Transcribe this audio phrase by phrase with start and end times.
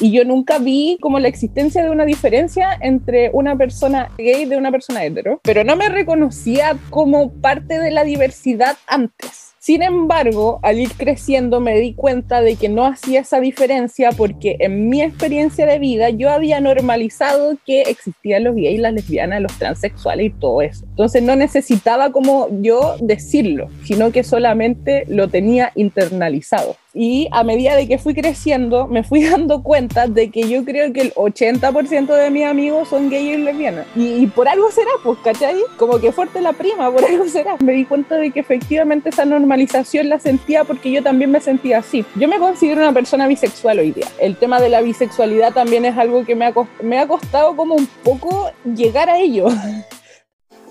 [0.00, 4.56] y yo nunca vi como la existencia de una diferencia entre una persona gay de
[4.56, 9.48] una persona hetero, pero no me reconocía como parte de la diversidad antes.
[9.68, 14.56] Sin embargo, al ir creciendo me di cuenta de que no hacía esa diferencia porque
[14.60, 19.52] en mi experiencia de vida yo había normalizado que existían los gays, las lesbianas, los
[19.58, 20.86] transexuales y todo eso.
[20.86, 26.76] Entonces no necesitaba como yo decirlo, sino que solamente lo tenía internalizado.
[26.94, 30.92] Y a medida de que fui creciendo, me fui dando cuenta de que yo creo
[30.92, 33.86] que el 80% de mis amigos son gays y lesbianas.
[33.94, 35.56] Y, por algo será, pues, ¿cachai?
[35.76, 37.56] Como que fuerte la prima, por algo será.
[37.62, 41.78] Me di cuenta de que efectivamente esa normalización la sentía porque yo también me sentía
[41.78, 42.04] así.
[42.16, 44.06] Yo me considero una persona bisexual hoy día.
[44.18, 47.74] El tema de la bisexualidad también es algo que me ha, me ha costado como
[47.74, 49.48] un poco llegar a ello.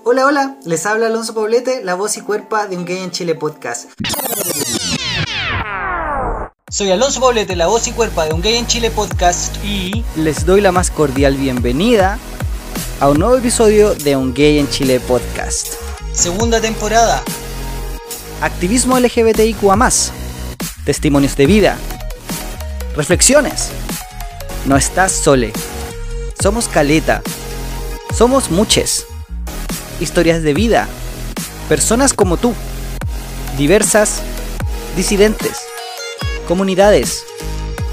[0.04, 3.34] Hola, hola, les habla Alonso Poblete, la voz y cuerpa de un gay en Chile
[3.34, 3.90] podcast.
[6.70, 10.44] Soy Alonso Poblete, la voz y cuerpa de Un Gay en Chile podcast y les
[10.44, 12.18] doy la más cordial bienvenida
[13.00, 15.76] a un nuevo episodio de Un Gay en Chile podcast.
[16.12, 17.22] Segunda temporada.
[18.42, 19.90] Activismo LGBTIQA+,
[20.84, 21.78] testimonios de vida,
[22.94, 23.70] reflexiones.
[24.66, 25.54] No estás sole.
[26.38, 27.22] Somos caleta.
[28.14, 29.06] Somos muches.
[30.00, 30.86] Historias de vida.
[31.66, 32.52] Personas como tú.
[33.56, 34.20] Diversas.
[34.96, 35.67] Disidentes
[36.48, 37.26] comunidades,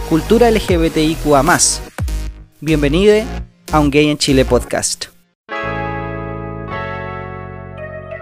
[0.08, 1.44] cultura LGBTIQA.
[2.62, 3.16] Bienvenido
[3.74, 5.08] a Un Gay en Chile podcast.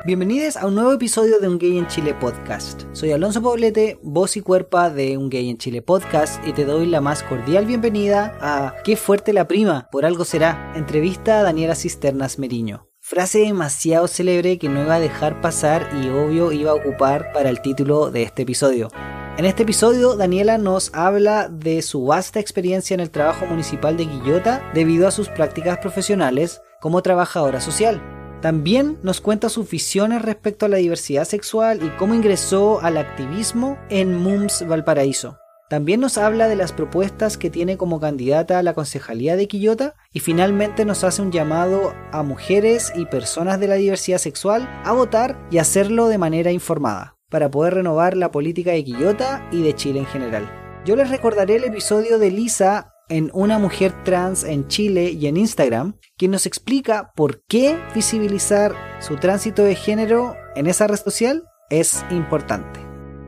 [0.06, 2.82] Bienvenidos a un nuevo episodio de Un Gay en Chile podcast.
[2.94, 6.88] Soy Alonso Poblete, voz y cuerpa de Un Gay en Chile podcast y te doy
[6.88, 11.76] la más cordial bienvenida a Qué fuerte la prima, por algo será, entrevista a Daniela
[11.76, 12.88] Cisternas Meriño.
[13.00, 17.52] Frase demasiado célebre que no iba a dejar pasar y obvio iba a ocupar para
[17.52, 18.90] el título de este episodio.
[19.36, 24.08] En este episodio, Daniela nos habla de su vasta experiencia en el trabajo municipal de
[24.08, 28.00] Quillota debido a sus prácticas profesionales como trabajadora social.
[28.44, 33.80] También nos cuenta sus visiones respecto a la diversidad sexual y cómo ingresó al activismo
[33.90, 35.40] en MUMS Valparaíso.
[35.68, 39.96] También nos habla de las propuestas que tiene como candidata a la concejalía de Quillota
[40.12, 44.92] y finalmente nos hace un llamado a mujeres y personas de la diversidad sexual a
[44.92, 49.74] votar y hacerlo de manera informada para poder renovar la política de Quillota y de
[49.74, 50.48] Chile en general.
[50.86, 55.38] Yo les recordaré el episodio de Lisa en Una mujer trans en Chile y en
[55.38, 61.44] Instagram, quien nos explica por qué visibilizar su tránsito de género en esa red social
[61.72, 62.80] es importante.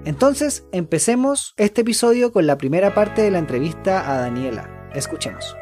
[0.05, 4.87] Entonces, empecemos este episodio con la primera parte de la entrevista a Daniela.
[4.93, 5.55] Escuchemos.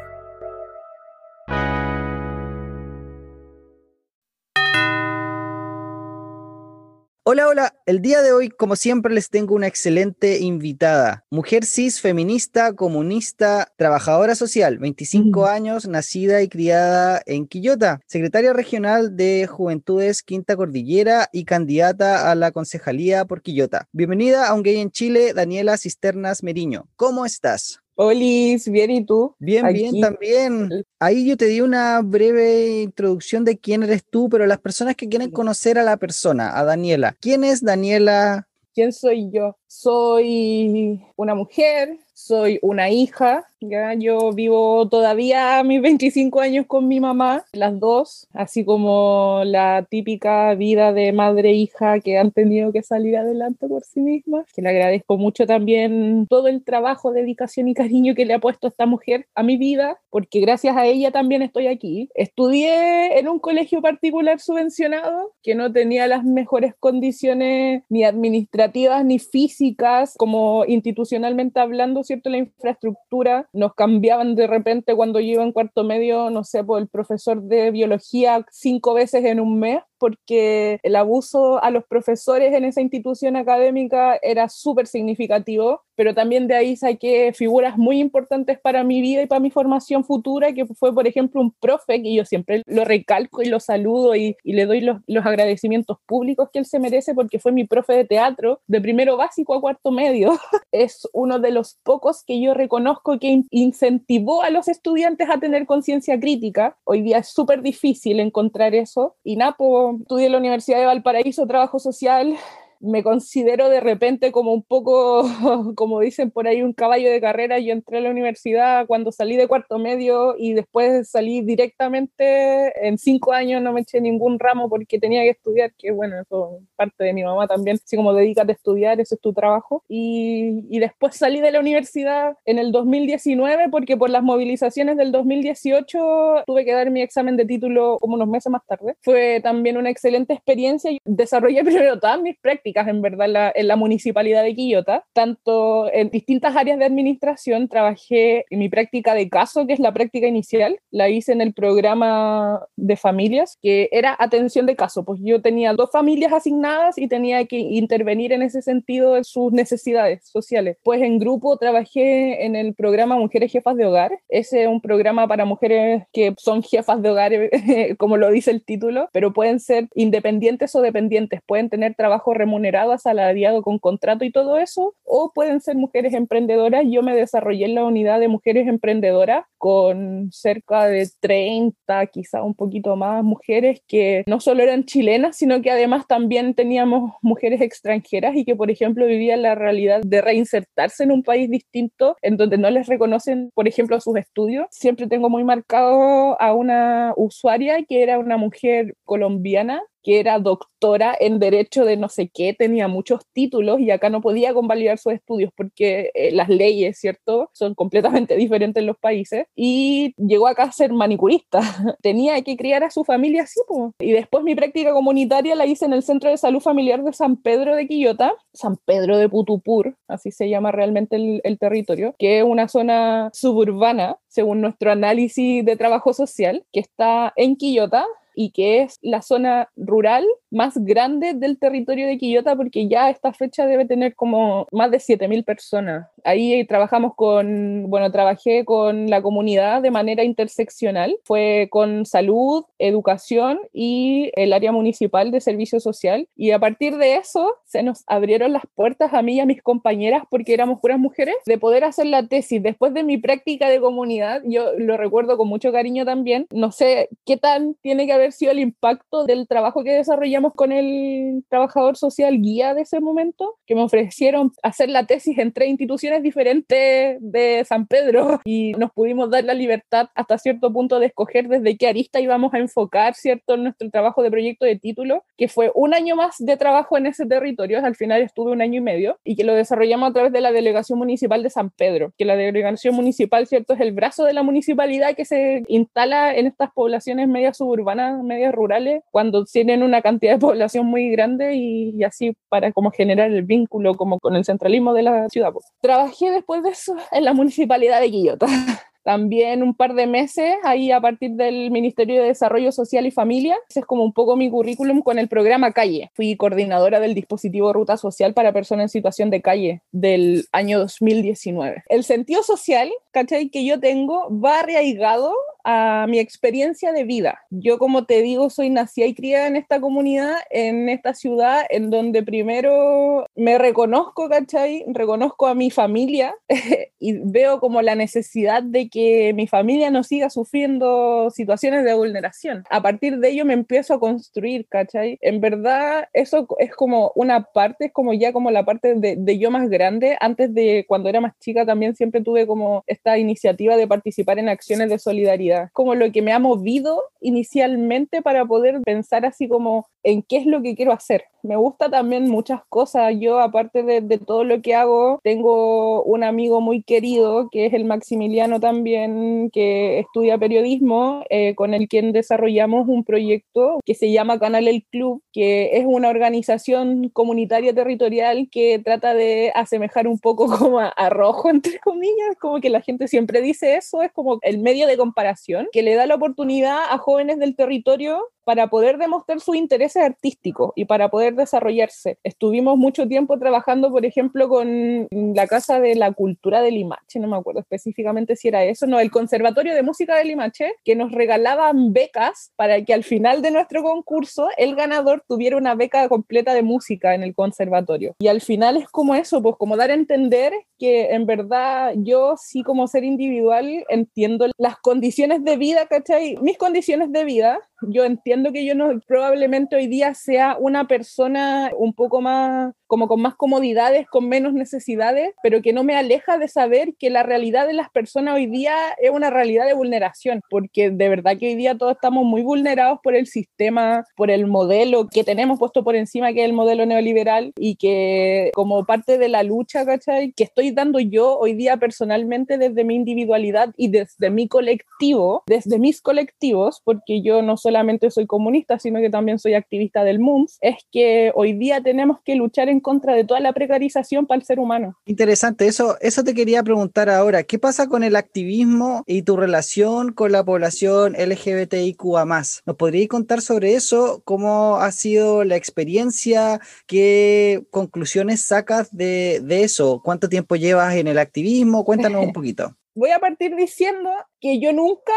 [7.26, 7.74] Hola, hola.
[7.86, 11.24] El día de hoy, como siempre, les tengo una excelente invitada.
[11.30, 19.16] Mujer cis, feminista, comunista, trabajadora social, 25 años, nacida y criada en Quillota, secretaria regional
[19.16, 23.88] de Juventudes Quinta Cordillera y candidata a la concejalía por Quillota.
[23.92, 26.90] Bienvenida a Un Gay en Chile, Daniela Cisternas Meriño.
[26.94, 27.83] ¿Cómo estás?
[27.96, 29.36] Olis, bien, ¿y tú?
[29.38, 30.84] Bien, bien, también.
[30.98, 35.08] Ahí yo te di una breve introducción de quién eres tú, pero las personas que
[35.08, 38.48] quieren conocer a la persona, a Daniela, ¿quién es Daniela?
[38.74, 39.56] ¿Quién soy yo?
[39.68, 43.94] Soy una mujer, soy una hija, ¿ya?
[43.94, 50.54] Yo vivo todavía mis 25 años con mi mamá, las dos, así como la típica
[50.54, 54.62] vida de madre e hija que han tenido que salir adelante por sí mismas, que
[54.62, 58.86] le agradezco mucho también todo el trabajo, dedicación y cariño que le ha puesto esta
[58.86, 62.08] mujer a mi vida, porque gracias a ella también estoy aquí.
[62.14, 69.18] Estudié en un colegio particular subvencionado que no tenía las mejores condiciones ni administrativas ni
[69.18, 72.30] físicas como institucionalmente hablando ¿cierto?
[72.30, 76.80] La infraestructura nos cambiaban de repente cuando yo iba en cuarto medio, no sé, por
[76.80, 82.52] el profesor de biología cinco veces en un mes porque el abuso a los profesores
[82.52, 88.58] en esa institución académica era súper significativo, pero también de ahí saqué figuras muy importantes
[88.60, 92.14] para mi vida y para mi formación futura, que fue, por ejemplo, un profe, que
[92.14, 96.58] yo siempre lo recalco y lo saludo y, le doy los, los, agradecimientos públicos que
[96.58, 100.32] él se merece, porque fue mi profe de teatro, de primero básico a cuarto medio.
[100.70, 105.64] es uno de los pocos que yo reconozco que incentivó a los estudiantes a tener
[105.64, 106.76] conciencia crítica.
[106.84, 109.16] Hoy día es súper difícil encontrar eso.
[109.24, 112.36] Y Napo estudié en la Universidad de Valparaíso Trabajo Social
[112.84, 115.22] me considero de repente como un poco,
[115.76, 117.58] como dicen por ahí, un caballo de carrera.
[117.58, 122.98] Yo entré a la universidad cuando salí de cuarto medio y después salí directamente, en
[122.98, 127.04] cinco años no me eché ningún ramo porque tenía que estudiar, que bueno, eso parte
[127.04, 129.82] de mi mamá también, así como dedícate a estudiar, ese es tu trabajo.
[129.88, 135.12] Y, y después salí de la universidad en el 2019 porque por las movilizaciones del
[135.12, 138.96] 2018 tuve que dar mi examen de título como unos meses más tarde.
[139.02, 140.90] Fue también una excelente experiencia.
[141.04, 145.92] Desarrollé primero todas mis prácticas, en verdad, en la, en la municipalidad de Quillota, tanto
[145.92, 147.68] en distintas áreas de administración.
[147.68, 150.78] Trabajé en mi práctica de caso, que es la práctica inicial.
[150.90, 155.04] La hice en el programa de familias, que era atención de caso.
[155.04, 159.52] Pues yo tenía dos familias asignadas y tenía que intervenir en ese sentido en sus
[159.52, 160.78] necesidades sociales.
[160.82, 164.18] Pues en grupo trabajé en el programa Mujeres Jefas de Hogar.
[164.28, 167.32] Ese es un programa para mujeres que son jefas de hogar,
[167.98, 172.92] como lo dice el título, pero pueden ser independientes o dependientes, pueden tener trabajo remunerado,
[172.92, 176.84] asalariado con contrato y todo eso, o pueden ser mujeres emprendedoras.
[176.88, 182.54] Yo me desarrollé en la unidad de mujeres emprendedoras con cerca de 30, quizá un
[182.54, 188.36] poquito más, mujeres que no solo eran chilenas, sino que además también teníamos mujeres extranjeras
[188.36, 192.58] y que, por ejemplo, vivían la realidad de reinsertarse en un país distinto, en donde
[192.58, 194.66] no les reconocen, por ejemplo, sus estudios.
[194.70, 201.16] Siempre tengo muy marcado a una usuaria que era una mujer colombiana que era doctora
[201.18, 205.14] en derecho de no sé qué, tenía muchos títulos y acá no podía convalidar sus
[205.14, 210.64] estudios porque eh, las leyes, ¿cierto?, son completamente diferentes en los países y llegó acá
[210.64, 211.60] a ser manicurista.
[212.02, 213.92] tenía que criar a su familia así, pues.
[213.98, 217.36] Y después mi práctica comunitaria la hice en el Centro de Salud Familiar de San
[217.36, 222.38] Pedro de Quillota, San Pedro de Putupur, así se llama realmente el, el territorio, que
[222.38, 228.04] es una zona suburbana, según nuestro análisis de trabajo social, que está en Quillota,
[228.34, 233.32] y que es la zona rural más grande del territorio de Quillota porque ya esta
[233.32, 236.08] fecha debe tener como más de 7.000 personas.
[236.22, 243.58] Ahí trabajamos con, bueno, trabajé con la comunidad de manera interseccional, fue con salud, educación
[243.72, 248.52] y el área municipal de servicio social y a partir de eso se nos abrieron
[248.52, 252.06] las puertas a mí y a mis compañeras porque éramos puras mujeres de poder hacer
[252.06, 252.62] la tesis.
[252.62, 257.08] Después de mi práctica de comunidad, yo lo recuerdo con mucho cariño también, no sé
[257.26, 261.96] qué tan tiene que haber sido el impacto del trabajo que desarrollamos con el trabajador
[261.96, 267.18] social guía de ese momento, que me ofrecieron hacer la tesis en tres instituciones diferentes
[267.20, 271.76] de San Pedro y nos pudimos dar la libertad hasta cierto punto de escoger desde
[271.76, 275.94] qué arista íbamos a enfocar, ¿cierto?, nuestro trabajo de proyecto de título, que fue un
[275.94, 279.36] año más de trabajo en ese territorio, al final estuve un año y medio, y
[279.36, 282.94] que lo desarrollamos a través de la Delegación Municipal de San Pedro, que la Delegación
[282.94, 287.56] Municipal, ¿cierto?, es el brazo de la municipalidad que se instala en estas poblaciones medias
[287.56, 293.30] suburbanas, medias rurales, cuando tienen una cantidad población muy grande y, así para como generar
[293.30, 295.52] el vínculo como con el centralismo de la ciudad.
[295.80, 298.46] Trabajé después de eso en la municipalidad de Quillota.
[299.04, 303.56] También un par de meses ahí a partir del Ministerio de Desarrollo Social y Familia.
[303.74, 306.10] Es como un poco mi currículum con el programa Calle.
[306.14, 311.84] Fui coordinadora del dispositivo Ruta Social para Personas en Situación de Calle del año 2019.
[311.88, 313.50] El sentido social, ¿cachai?
[313.50, 315.34] Que yo tengo va arraigado
[315.64, 317.40] a mi experiencia de vida.
[317.50, 321.90] Yo, como te digo, soy nacida y criada en esta comunidad, en esta ciudad, en
[321.90, 324.84] donde primero me reconozco, ¿cachai?
[324.88, 326.34] Reconozco a mi familia
[326.98, 332.64] y veo como la necesidad de que mi familia no siga sufriendo situaciones de vulneración.
[332.68, 335.18] A partir de ello me empiezo a construir, ¿cachai?
[335.22, 339.38] En verdad, eso es como una parte, es como ya como la parte de, de
[339.38, 340.18] yo más grande.
[340.20, 344.50] Antes de cuando era más chica también siempre tuve como esta iniciativa de participar en
[344.50, 349.86] acciones de solidaridad como lo que me ha movido inicialmente para poder pensar así como
[350.04, 351.24] en qué es lo que quiero hacer.
[351.42, 353.14] Me gusta también muchas cosas.
[353.18, 357.84] Yo, aparte de, todo lo que hago, tengo un amigo muy querido, que es el
[357.84, 364.38] Maximiliano también, que estudia periodismo, eh, con el quien desarrollamos un proyecto que se llama
[364.38, 370.46] Canal El Club, que es una organización comunitaria territorial que trata de asemejar un poco
[370.58, 374.38] como a, a rojo, entre comillas, como que la gente siempre dice eso, es como
[374.42, 378.98] el medio de comparación que le da la oportunidad a jóvenes del territorio para poder
[378.98, 382.18] demostrar sus intereses artísticos y para poder desarrollarse.
[382.22, 387.28] Estuvimos mucho tiempo trabajando, por ejemplo, con la Casa de la Cultura de Limache, no
[387.28, 391.12] me acuerdo específicamente si era eso, no, el Conservatorio de Música de Limache, que nos
[391.12, 396.54] regalaban becas para que al final de nuestro concurso el ganador tuviera una beca completa
[396.54, 398.14] de música en el conservatorio.
[398.18, 402.34] Y al final es como eso, pues como dar a entender que en verdad yo
[402.36, 406.36] sí como ser individual entiendo las condiciones de vida, ¿cachai?
[406.42, 411.70] Mis condiciones de vida yo entiendo que yo no, probablemente hoy día sea una persona
[411.76, 416.38] un poco más como con más comodidades, con menos necesidades, pero que no me aleja
[416.38, 420.42] de saber que la realidad de las personas hoy día es una realidad de vulneración,
[420.48, 424.46] porque de verdad que hoy día todos estamos muy vulnerados por el sistema, por el
[424.46, 429.18] modelo que tenemos puesto por encima, que es el modelo neoliberal, y que como parte
[429.18, 430.32] de la lucha, ¿cachai?
[430.32, 435.80] Que estoy dando yo hoy día personalmente desde mi individualidad y desde mi colectivo, desde
[435.80, 440.58] mis colectivos, porque yo no solamente soy comunista, sino que también soy activista del MUMS,
[440.60, 444.46] es que hoy día tenemos que luchar en contra de toda la precarización para el
[444.46, 444.96] ser humano.
[445.06, 447.42] Interesante, eso, eso te quería preguntar ahora.
[447.42, 452.24] ¿Qué pasa con el activismo y tu relación con la población LGBTIQA?
[452.24, 454.22] ¿Nos podrías contar sobre eso?
[454.24, 456.60] ¿Cómo ha sido la experiencia?
[456.86, 460.00] ¿Qué conclusiones sacas de, de eso?
[460.04, 461.84] ¿Cuánto tiempo llevas en el activismo?
[461.84, 462.76] Cuéntanos un poquito.
[462.94, 464.10] Voy a partir diciendo
[464.40, 465.12] que yo nunca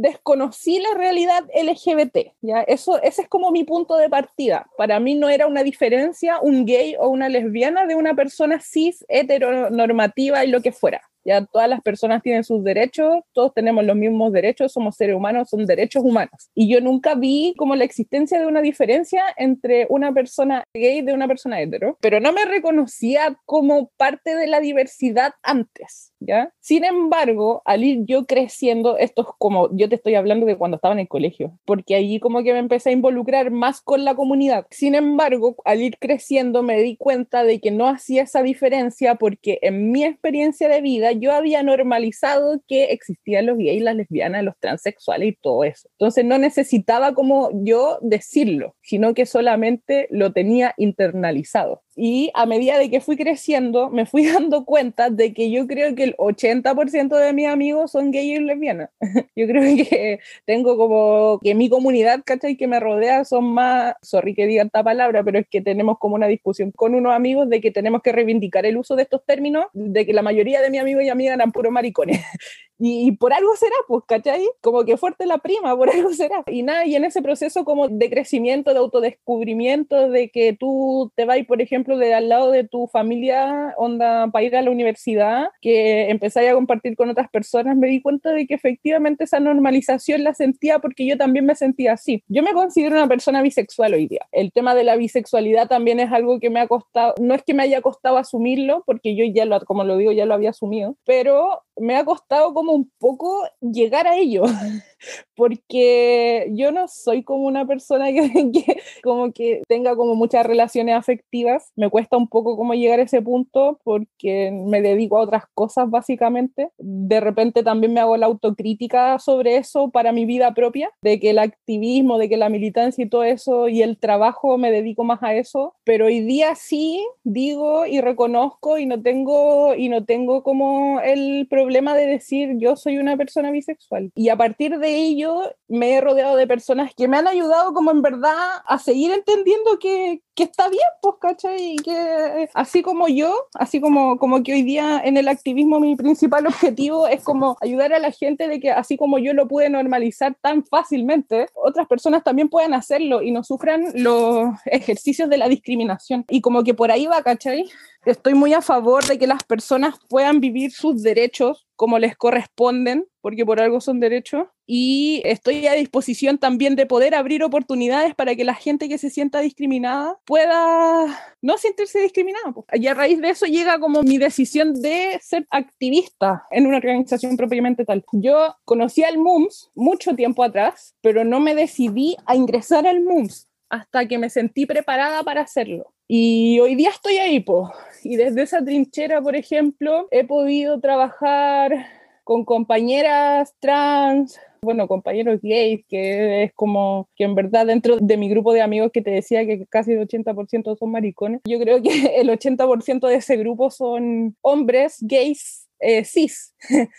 [0.00, 2.62] desconocí la realidad LGBT, ¿ya?
[2.62, 4.66] Eso, ese es como mi punto de partida.
[4.76, 9.04] Para mí no era una diferencia un gay o una lesbiana de una persona cis,
[9.08, 11.09] heteronormativa y lo que fuera.
[11.30, 15.48] Ya todas las personas tienen sus derechos, todos tenemos los mismos derechos, somos seres humanos,
[15.48, 16.50] son derechos humanos.
[16.56, 21.12] Y yo nunca vi como la existencia de una diferencia entre una persona gay de
[21.12, 26.52] una persona hetero, pero no me reconocía como parte de la diversidad antes, ¿ya?
[26.58, 30.78] Sin embargo, al ir yo creciendo, esto es como, yo te estoy hablando de cuando
[30.78, 34.16] estaba en el colegio, porque allí como que me empecé a involucrar más con la
[34.16, 34.66] comunidad.
[34.72, 39.60] Sin embargo, al ir creciendo me di cuenta de que no hacía esa diferencia porque
[39.62, 44.54] en mi experiencia de vida yo había normalizado que existían los gays, las lesbianas, los
[44.58, 45.88] transexuales y todo eso.
[45.92, 51.82] Entonces no necesitaba como yo decirlo, sino que solamente lo tenía internalizado.
[52.02, 55.94] Y a medida de que fui creciendo, me fui dando cuenta de que yo creo
[55.94, 58.88] que el 80% de mis amigos son gays y lesbianas.
[59.36, 62.56] yo creo que tengo como que mi comunidad, ¿cachai?
[62.56, 66.14] Que me rodea son más, sorry que diga esta palabra, pero es que tenemos como
[66.14, 69.66] una discusión con unos amigos de que tenemos que reivindicar el uso de estos términos,
[69.74, 72.18] de que la mayoría de mis amigos y amigas eran puros maricones.
[72.82, 74.42] Y, por algo será, pues, ¿cachai?
[74.62, 76.42] Como que fuerte la prima, por algo será.
[76.46, 81.26] Y nada, y en ese proceso como de crecimiento, de autodescubrimiento, de que tú te
[81.26, 85.48] vas, por ejemplo, de al lado de tu familia, onda, para ir a la universidad,
[85.60, 90.24] que empezáis a compartir con otras personas, me di cuenta de que efectivamente esa normalización
[90.24, 92.24] la sentía porque yo también me sentía así.
[92.28, 94.26] Yo me considero una persona bisexual hoy día.
[94.32, 97.52] El tema de la bisexualidad también es algo que me ha costado, no es que
[97.52, 100.96] me haya costado asumirlo, porque yo ya lo, como lo digo, ya lo había asumido,
[101.04, 104.44] pero me ha costado como un poco llegar a ello,
[105.36, 111.72] porque yo no soy como una persona que, como que tenga como muchas relaciones afectivas,
[111.76, 115.88] me cuesta un poco como llegar a ese punto porque me dedico a otras cosas
[115.90, 116.70] básicamente.
[116.78, 121.30] De repente también me hago la autocrítica sobre eso para mi vida propia, de que
[121.30, 125.22] el activismo, de que la militancia y todo eso y el trabajo me dedico más
[125.22, 130.42] a eso, pero hoy día sí digo y reconozco y no tengo y no tengo
[130.42, 134.10] como el problema de decir yo soy una persona bisexual.
[134.14, 137.90] Y a partir de ello me he rodeado de personas que me han ayudado como
[137.90, 138.34] en verdad
[138.66, 141.74] a seguir entendiendo que, que está bien, pues, ¿cachai?
[141.74, 145.96] Y que así como yo, así como, como que hoy día en el activismo mi
[145.96, 149.70] principal objetivo es como ayudar a la gente de que así como yo lo pude
[149.70, 155.48] normalizar tan fácilmente, otras personas también puedan hacerlo y no sufran los ejercicios de la
[155.48, 156.24] discriminación.
[156.28, 157.70] Y como que por ahí va, ¿cachai?
[158.04, 163.06] Estoy muy a favor de que las personas puedan vivir sus derechos como les corresponden,
[163.22, 168.34] porque por algo son derechos, y estoy a disposición también de poder abrir oportunidades para
[168.34, 171.06] que la gente que se sienta discriminada pueda
[171.40, 172.52] no sentirse discriminada.
[172.74, 177.38] Y a raíz de eso llega como mi decisión de ser activista en una organización
[177.38, 178.04] propiamente tal.
[178.12, 183.48] Yo conocí al MUMS mucho tiempo atrás, pero no me decidí a ingresar al MUMS
[183.70, 185.94] hasta que me sentí preparada para hacerlo.
[186.06, 187.70] Y hoy día estoy ahí, pues.
[188.02, 191.86] Y desde esa trinchera, por ejemplo, he podido trabajar
[192.24, 198.28] con compañeras trans, bueno, compañeros gays, que es como que en verdad dentro de mi
[198.28, 201.90] grupo de amigos que te decía que casi el 80% son maricones, yo creo que
[202.20, 206.54] el 80% de ese grupo son hombres gays eh, cis.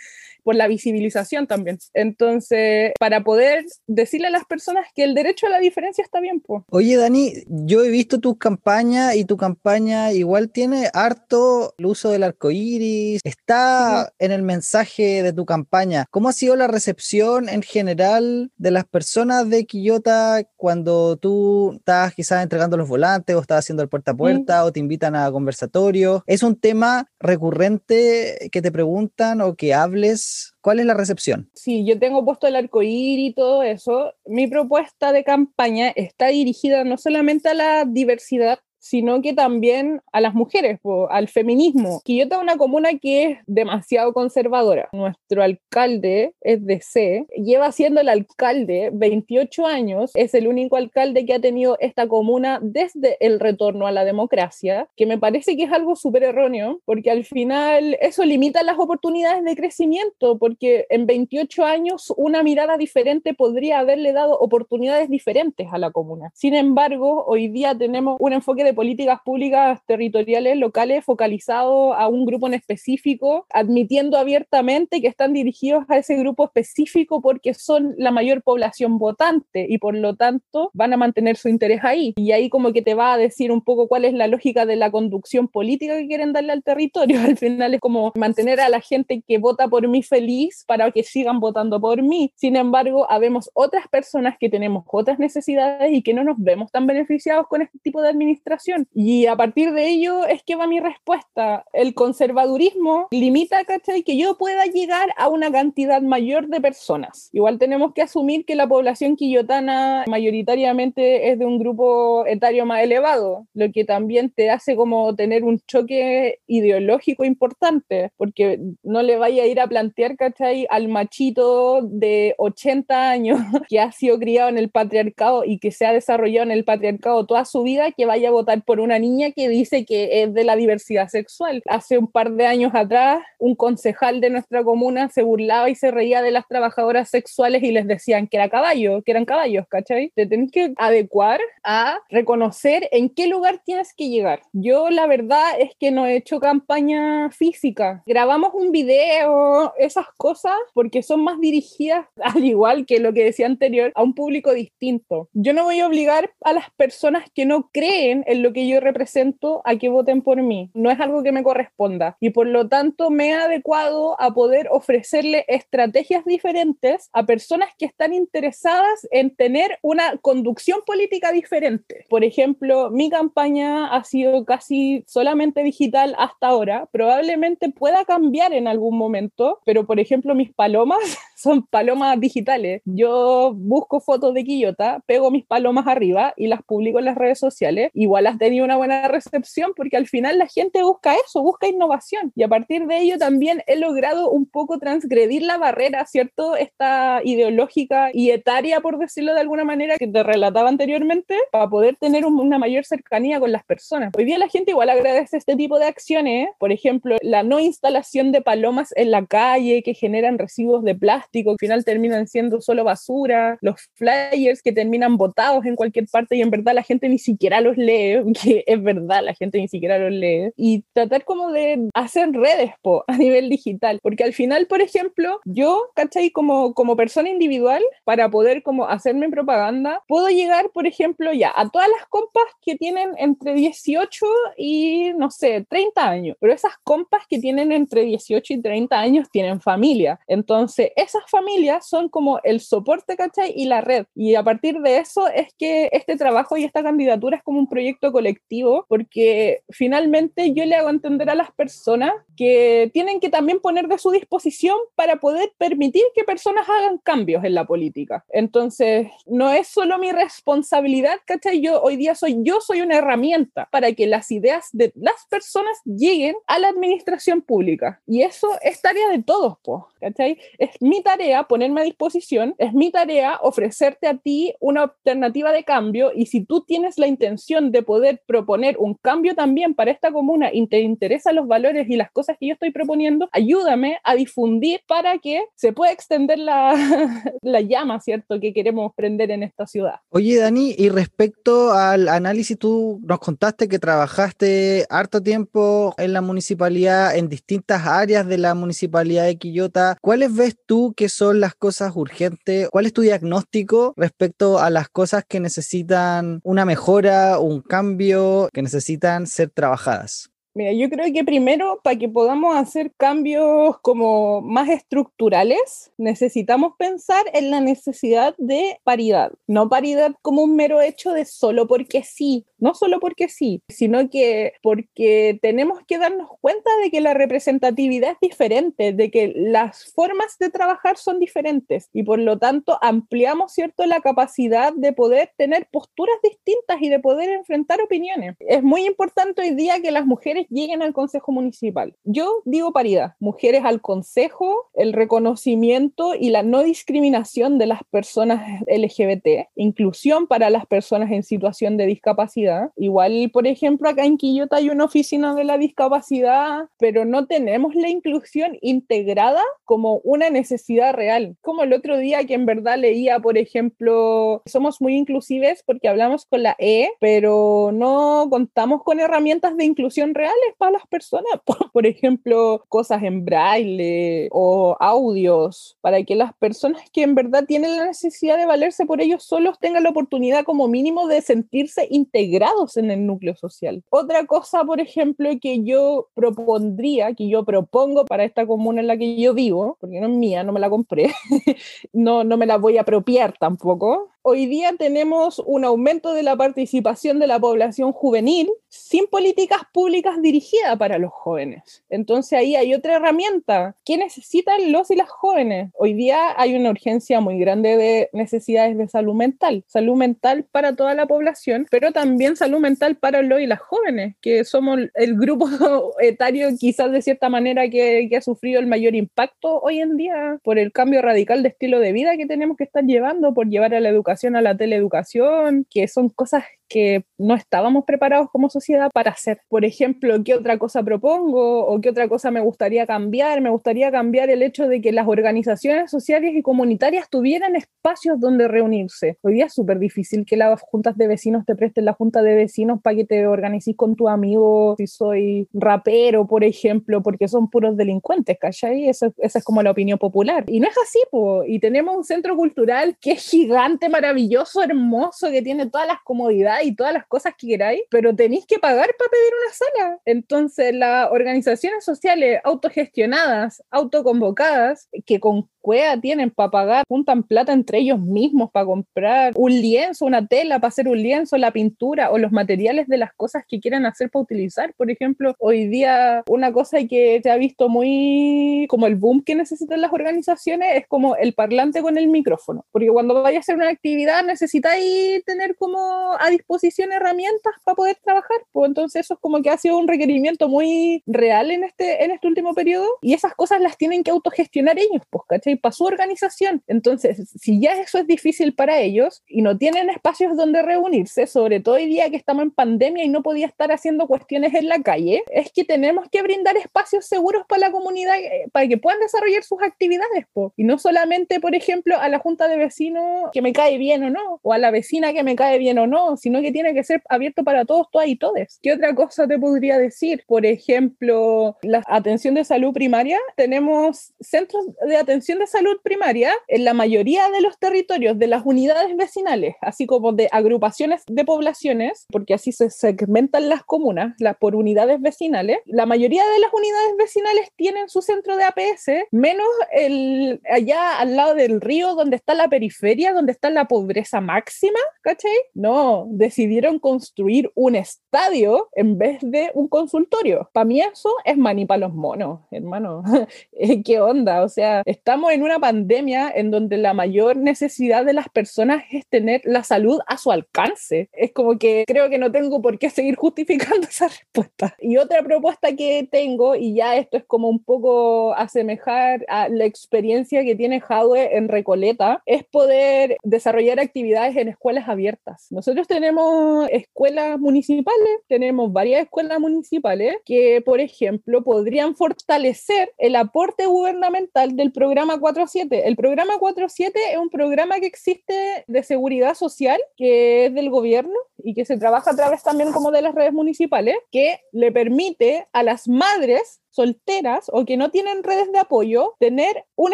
[0.44, 1.80] por la visibilización también.
[1.94, 6.42] Entonces, para poder decirle a las personas que el derecho a la diferencia está bien.
[6.42, 6.64] pues.
[6.70, 12.10] Oye, Dani, yo he visto tus campañas y tu campaña igual tiene harto el uso
[12.10, 16.06] del arco iris, está en el mensaje de tu campaña.
[16.10, 22.14] ¿Cómo ha sido la recepción en general de las personas de Quillota cuando tú estás
[22.14, 25.32] quizás entregando los volantes o estás haciendo el puerta a puerta o te invitan a
[25.32, 26.24] conversatorio?
[26.28, 30.31] ¿Es un tema recurrente que te preguntan o que hables?
[30.62, 31.50] ¿Cuál es la recepción?
[31.54, 34.14] Sí, yo tengo puesto el arco y todo eso.
[34.26, 40.20] Mi propuesta de campaña está dirigida no solamente a la diversidad sino que también a
[40.20, 42.02] las mujeres, al feminismo.
[42.04, 44.90] Quillota es una comuna que es demasiado conservadora.
[44.92, 51.26] Nuestro alcalde es de C, lleva siendo el alcalde 28 años, es el único alcalde
[51.26, 55.64] que ha tenido esta comuna desde el retorno a la democracia, que me parece que
[55.64, 61.06] es algo súper erróneo, porque al final eso limita las oportunidades de crecimiento, porque en
[61.06, 66.32] 28 años una mirada diferente podría haberle dado oportunidades diferentes a la comuna.
[66.34, 72.26] Sin embargo, hoy día tenemos un enfoque de políticas públicas territoriales locales focalizado a un
[72.26, 78.12] grupo en específico, admitiendo abiertamente que están dirigidos a ese grupo específico porque son la
[78.12, 82.14] mayor población votante y por lo tanto van a mantener su interés ahí.
[82.16, 84.76] Y ahí como que te va a decir un poco cuál es la lógica de
[84.76, 87.20] la conducción política que quieren darle al territorio.
[87.22, 91.04] Al final es como mantener a la gente que vota por mí feliz para que
[91.04, 92.34] sigan votando por mí.
[92.36, 96.86] Sin embargo, habemos otras personas que tenemos otras necesidades y que no nos vemos tan
[96.86, 98.61] beneficiados con este tipo de administración
[98.94, 101.66] y a partir de ello es que va mi respuesta.
[101.74, 104.04] El conservadurismo limita, ¿cachai?
[104.04, 107.30] Que yo pueda llegar a una cantidad mayor de personas.
[107.32, 112.84] Igual tenemos que asumir que la población quillotana mayoritariamente es de un grupo etario más
[112.84, 119.18] elevado, lo que también te hace como tener un choque ideológico importante, porque no le
[119.18, 120.68] vaya a ir a plantear, ¿cachai?
[120.70, 123.40] Al machito de 80 años
[123.70, 127.26] que ha sido criado en el patriarcado y que se ha desarrollado en el patriarcado
[127.26, 130.44] toda su vida, que vaya a votar por una niña que dice que es de
[130.44, 131.64] la diversidad sexual.
[131.68, 135.92] Hace un par de años atrás, un concejal de nuestra comuna se burlaba y se
[135.92, 140.12] reía de las trabajadoras sexuales y les decían que era caballo, que eran caballos, ¿cachai?
[140.16, 144.42] Te tenés que adecuar a reconocer en qué lugar tienes que llegar.
[144.54, 148.04] Yo la verdad es que no he hecho campaña física.
[148.06, 153.46] Grabamos un video, esas cosas, porque son más dirigidas, al igual que lo que decía
[153.46, 155.30] anterior, a un público distinto.
[155.34, 158.80] Yo no voy a obligar a las personas que no creen en lo que yo
[158.80, 160.70] represento a que voten por mí.
[160.74, 164.68] No es algo que me corresponda y por lo tanto me he adecuado a poder
[164.72, 172.06] ofrecerle estrategias diferentes a personas que están interesadas en tener una conducción política diferente.
[172.10, 176.88] Por ejemplo, mi campaña ha sido casi solamente digital hasta ahora.
[176.92, 181.00] Probablemente pueda cambiar en algún momento, pero por ejemplo mis palomas
[181.42, 182.82] son palomas digitales.
[182.86, 187.40] Yo busco fotos de Quillota, pego mis palomas arriba y las publico en las redes
[187.40, 187.90] sociales.
[187.94, 192.32] Igual has tenido una buena recepción porque al final la gente busca eso, busca innovación.
[192.36, 196.56] Y a partir de ello también he logrado un poco transgredir la barrera, ¿cierto?
[196.56, 201.96] Esta ideológica y etaria, por decirlo de alguna manera, que te relataba anteriormente, para poder
[201.96, 204.12] tener una mayor cercanía con las personas.
[204.16, 208.32] Hoy día la gente igual agradece este tipo de acciones, por ejemplo, la no instalación
[208.32, 212.84] de palomas en la calle que generan residuos de plástico, al final terminan siendo solo
[212.84, 217.18] basura, los flyers que terminan botados en cualquier parte y en verdad la gente ni
[217.18, 221.52] siquiera los lee que es verdad, la gente ni siquiera lo lee, y tratar como
[221.52, 226.32] de hacer redes po, a nivel digital, porque al final, por ejemplo, yo, ¿cachai?
[226.32, 231.70] Como, como persona individual, para poder como hacerme propaganda, puedo llegar, por ejemplo, ya a
[231.70, 234.26] todas las compas que tienen entre 18
[234.58, 239.30] y, no sé, 30 años, pero esas compas que tienen entre 18 y 30 años
[239.30, 243.54] tienen familia, entonces esas familias son como el soporte, ¿cachai?
[243.56, 247.38] Y la red, y a partir de eso es que este trabajo y esta candidatura
[247.38, 252.90] es como un proyecto colectivo, porque finalmente yo le hago entender a las personas que
[252.94, 257.54] tienen que también poner de su disposición para poder permitir que personas hagan cambios en
[257.54, 258.26] la política.
[258.30, 261.62] Entonces, no es solo mi responsabilidad, ¿cachai?
[261.62, 265.78] Yo hoy día soy, yo soy una herramienta para que las ideas de las personas
[265.86, 268.02] lleguen a la administración pública.
[268.08, 270.38] Y eso es tarea de todos, pues, ¿cachai?
[270.58, 271.11] Es mi tarea
[271.48, 276.46] ponerme a disposición, es mi tarea ofrecerte a ti una alternativa de cambio y si
[276.46, 280.80] tú tienes la intención de poder proponer un cambio también para esta comuna y te
[280.80, 285.44] interesan los valores y las cosas que yo estoy proponiendo, ayúdame a difundir para que
[285.56, 286.74] se pueda extender la,
[287.42, 289.96] la llama, ¿cierto?, que queremos prender en esta ciudad.
[290.10, 296.22] Oye, Dani, y respecto al análisis, tú nos contaste que trabajaste harto tiempo en la
[296.22, 299.98] municipalidad, en distintas áreas de la municipalidad de Quillota.
[300.02, 302.70] ¿Cuáles ves tú son las cosas urgentes?
[302.70, 308.62] ¿Cuál es tu diagnóstico respecto a las cosas que necesitan una mejora, un cambio, que
[308.62, 310.32] necesitan ser trabajadas?
[310.54, 317.24] Mira, yo creo que primero, para que podamos hacer cambios como más estructurales, necesitamos pensar
[317.34, 319.32] en la necesidad de paridad.
[319.48, 324.10] No paridad como un mero hecho de solo porque sí, no solo porque sí, sino
[324.10, 329.92] que porque tenemos que darnos cuenta de que la representatividad es diferente, de que las
[329.94, 335.32] formas de trabajar son diferentes y por lo tanto ampliamos, ¿cierto?, la capacidad de poder
[335.38, 338.36] tener posturas distintas y de poder enfrentar opiniones.
[338.40, 341.96] Es muy importante hoy día que las mujeres lleguen al Consejo Municipal.
[342.04, 348.62] Yo digo paridad, mujeres al Consejo, el reconocimiento y la no discriminación de las personas
[348.68, 352.51] LGBT, inclusión para las personas en situación de discapacidad.
[352.76, 357.76] Igual, por ejemplo, acá en Quillota hay una oficina de la discapacidad, pero no tenemos
[357.76, 361.36] la inclusión integrada como una necesidad real.
[361.42, 366.26] Como el otro día que en verdad leía, por ejemplo, somos muy inclusives porque hablamos
[366.26, 371.32] con la E, pero no contamos con herramientas de inclusión real para las personas,
[371.74, 377.78] por, ejemplo, cosas en braille o audios, para que las personas que en verdad tienen
[377.78, 382.41] la necesidad de valerse por ellos solos tengan la oportunidad como mínimo de sentirse integrados
[382.76, 383.84] en el núcleo social.
[383.90, 388.98] Otra cosa, por ejemplo, que yo propondría, que yo propongo para esta comuna en la
[388.98, 391.12] que yo vivo, porque no es mía, no me la compré,
[391.94, 396.36] no, no me la voy a apropiar tampoco, hoy día tenemos un aumento de la
[396.36, 401.84] participación de la población juvenil sin políticas públicas dirigidas para los jóvenes.
[401.90, 403.76] Entonces ahí hay otra herramienta.
[403.84, 405.72] ¿Qué necesitan los y las jóvenes?
[405.78, 409.64] Hoy día hay una urgencia muy grande de necesidades de salud mental.
[409.68, 414.16] Salud mental para toda la población, pero también salud mental para los y las jóvenes,
[414.22, 415.50] que somos el grupo
[416.00, 420.40] etario quizás de cierta manera que, que ha sufrido el mayor impacto hoy en día
[420.44, 423.74] por el cambio radical de estilo de vida que tenemos que estar llevando, por llevar
[423.74, 428.90] a la educación a la teleeducación, que son cosas que no estábamos preparados como sociedad
[428.94, 429.42] para hacer.
[429.50, 433.42] Por ejemplo, ¿qué otra cosa propongo o qué otra cosa me gustaría cambiar?
[433.42, 438.48] Me gustaría cambiar el hecho de que las organizaciones sociales y comunitarias tuvieran espacios donde
[438.48, 439.18] reunirse.
[439.22, 442.36] Hoy día es súper difícil que las juntas de vecinos te presten la junta de
[442.36, 447.50] vecinos para que te organices con tu amigo si soy rapero, por ejemplo, porque son
[447.50, 448.88] puros delincuentes, ¿cachai?
[448.88, 450.46] Eso, esa es como la opinión popular.
[450.48, 451.44] Y no es así, po.
[451.46, 456.61] y tenemos un centro cultural que es gigante, maravilloso, hermoso, que tiene todas las comodidades
[456.64, 460.00] y todas las cosas que queráis, pero tenéis que pagar para pedir una sala.
[460.06, 467.80] Entonces, las organizaciones sociales autogestionadas, autoconvocadas, que con cuea tienen para pagar, juntan plata entre
[467.80, 472.18] ellos mismos para comprar un lienzo, una tela para hacer un lienzo, la pintura o
[472.18, 474.74] los materiales de las cosas que quieran hacer para utilizar.
[474.76, 479.36] Por ejemplo, hoy día una cosa que se ha visto muy como el boom que
[479.36, 483.56] necesitan las organizaciones es como el parlante con el micrófono, porque cuando vaya a hacer
[483.56, 485.80] una actividad necesitáis tener como
[486.20, 489.88] a disposición herramientas para poder trabajar, pues entonces eso es como que ha sido un
[489.88, 494.12] requerimiento muy real en este, en este último periodo y esas cosas las tienen que
[494.12, 495.51] autogestionar ellos, pues, ¿cachai?
[495.58, 496.64] Para su organización.
[496.68, 501.60] Entonces, si ya eso es difícil para ellos y no tienen espacios donde reunirse, sobre
[501.60, 504.82] todo hoy día que estamos en pandemia y no podía estar haciendo cuestiones en la
[504.82, 509.00] calle, es que tenemos que brindar espacios seguros para la comunidad, eh, para que puedan
[509.00, 510.54] desarrollar sus actividades, po.
[510.58, 514.10] y no solamente, por ejemplo, a la junta de vecinos que me cae bien o
[514.10, 516.84] no, o a la vecina que me cae bien o no, sino que tiene que
[516.84, 518.60] ser abierto para todos, todas y todes.
[518.62, 520.24] ¿Qué otra cosa te podría decir?
[520.28, 526.66] Por ejemplo, la atención de salud primaria, tenemos centros de atención de salud primaria en
[526.66, 532.06] la mayoría de los territorios de las unidades vecinales, así como de agrupaciones de poblaciones,
[532.10, 535.58] porque así se segmentan las comunas las por unidades vecinales.
[535.66, 541.16] La mayoría de las unidades vecinales tienen su centro de APS, menos el allá al
[541.16, 545.36] lado del río donde está la periferia, donde está la pobreza máxima, ¿cachai?
[545.54, 550.50] No, decidieron construir un estadio en vez de un consultorio.
[550.54, 553.04] Para mí eso es maní para los monos, hermano.
[553.86, 554.44] ¿Qué onda?
[554.44, 559.06] O sea, estamos en una pandemia en donde la mayor necesidad de las personas es
[559.08, 561.10] tener la salud a su alcance.
[561.14, 564.76] Es como que creo que no tengo por qué seguir justificando esa respuesta.
[564.80, 569.66] Y otra propuesta que tengo, y ya esto es como un poco asemejar a la
[569.66, 575.48] experiencia que tiene Jadwe en Recoleta, es poder desarrollar actividades en escuelas abiertas.
[575.50, 583.66] Nosotros tenemos escuelas municipales, tenemos varias escuelas municipales que, por ejemplo, podrían fortalecer el aporte
[583.66, 585.88] gubernamental del programa 47.
[585.88, 591.16] El programa 47 es un programa que existe de seguridad social, que es del gobierno
[591.38, 595.48] y que se trabaja a través también como de las redes municipales, que le permite
[595.54, 599.94] a las madres solteras o que no tienen redes de apoyo tener un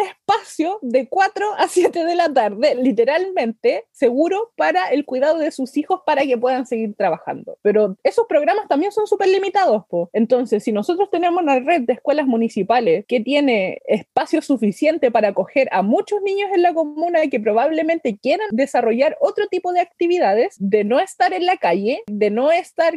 [0.00, 5.76] espacio de 4 a 7 de la tarde, literalmente, seguro para el cuidado de sus
[5.76, 7.58] hijos para que puedan seguir trabajando.
[7.62, 9.84] Pero esos programas también son súper limitados.
[9.88, 10.08] Po.
[10.12, 15.68] Entonces, si nosotros tenemos una red de escuelas municipales que tiene espacio suficiente para acoger
[15.72, 20.56] a muchos niños en la comuna y que probablemente quieran desarrollar otro tipo de actividades,
[20.58, 22.94] de no estar en la calle, de no estar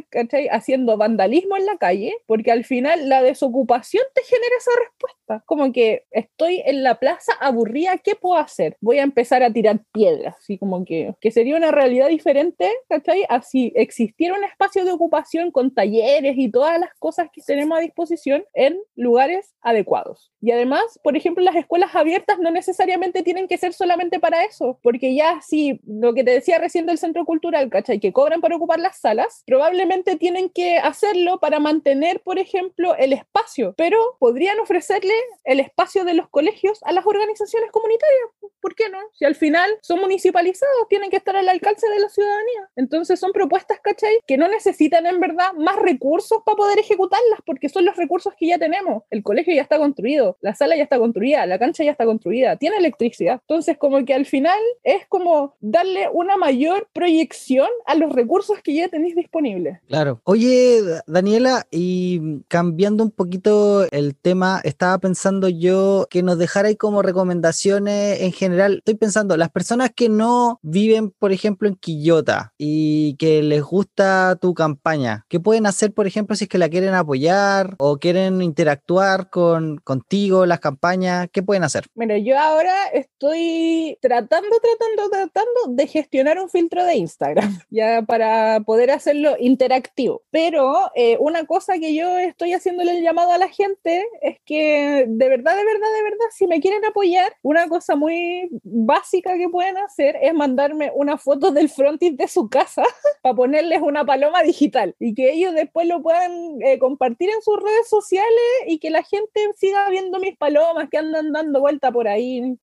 [0.51, 5.43] haciendo vandalismo en la calle, porque al final la desocupación te genera esa respuesta.
[5.45, 8.77] Como que estoy en la plaza aburrida, ¿qué puedo hacer?
[8.81, 13.25] Voy a empezar a tirar piedras, así como que, que sería una realidad diferente, ¿cachai?
[13.29, 17.81] Así existiera un espacio de ocupación con talleres y todas las cosas que tenemos a
[17.81, 20.31] disposición en lugares adecuados.
[20.41, 24.79] Y además, por ejemplo, las escuelas abiertas no necesariamente tienen que ser solamente para eso,
[24.81, 27.99] porque ya si lo que te decía recién del centro cultural, ¿cachai?
[27.99, 33.13] Que cobran para ocupar las salas, probablemente tienen que hacerlo para mantener, por ejemplo, el
[33.13, 38.29] espacio, pero podrían ofrecerle el espacio de los colegios a las organizaciones comunitarias.
[38.61, 38.99] ¿Por qué no?
[39.13, 42.69] Si al final son municipalizados, tienen que estar al alcance de la ciudadanía.
[42.75, 44.19] Entonces son propuestas, ¿cachai?
[44.27, 48.47] Que no necesitan en verdad más recursos para poder ejecutarlas, porque son los recursos que
[48.47, 49.03] ya tenemos.
[49.09, 52.55] El colegio ya está construido, la sala ya está construida, la cancha ya está construida,
[52.57, 53.41] tiene electricidad.
[53.41, 58.75] Entonces, como que al final es como darle una mayor proyección a los recursos que
[58.75, 59.79] ya tenéis disponibles.
[59.87, 60.21] Claro.
[60.23, 63.50] Oye, Daniela, y cambiando un poquito
[63.91, 68.77] el tema, estaba pensando yo que nos dejara ahí como recomendaciones en general.
[68.77, 74.37] Estoy pensando, las personas que no viven, por ejemplo, en Quillota y que les gusta
[74.39, 78.41] tu campaña, ¿qué pueden hacer, por ejemplo, si es que la quieren apoyar o quieren
[78.41, 81.27] interactuar con contigo, las campañas?
[81.31, 81.85] ¿Qué pueden hacer?
[81.95, 88.61] Mira, yo ahora estoy tratando, tratando, tratando de gestionar un filtro de Instagram, ya para
[88.61, 90.23] poder hacerlo interactivo.
[90.31, 95.05] Pero eh, una cosa que yo estoy haciéndole el llamado a la gente es que
[95.07, 99.49] de verdad, de verdad, de verdad, si me quieren apoyar, una cosa muy básica que
[99.49, 102.83] pueden hacer es mandarme una foto del frontis de su casa
[103.23, 107.57] para ponerles una paloma digital y que ellos después lo puedan eh, compartir en sus
[107.57, 112.07] redes sociales y que la gente siga viendo mis palomas que andan dando vuelta por
[112.07, 112.57] ahí.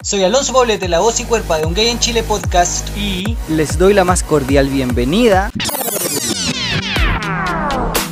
[0.00, 3.76] Soy Alonso Poblete, la voz y cuerpo de Un Gay en Chile podcast y les
[3.76, 5.50] doy la más cordial bienvenida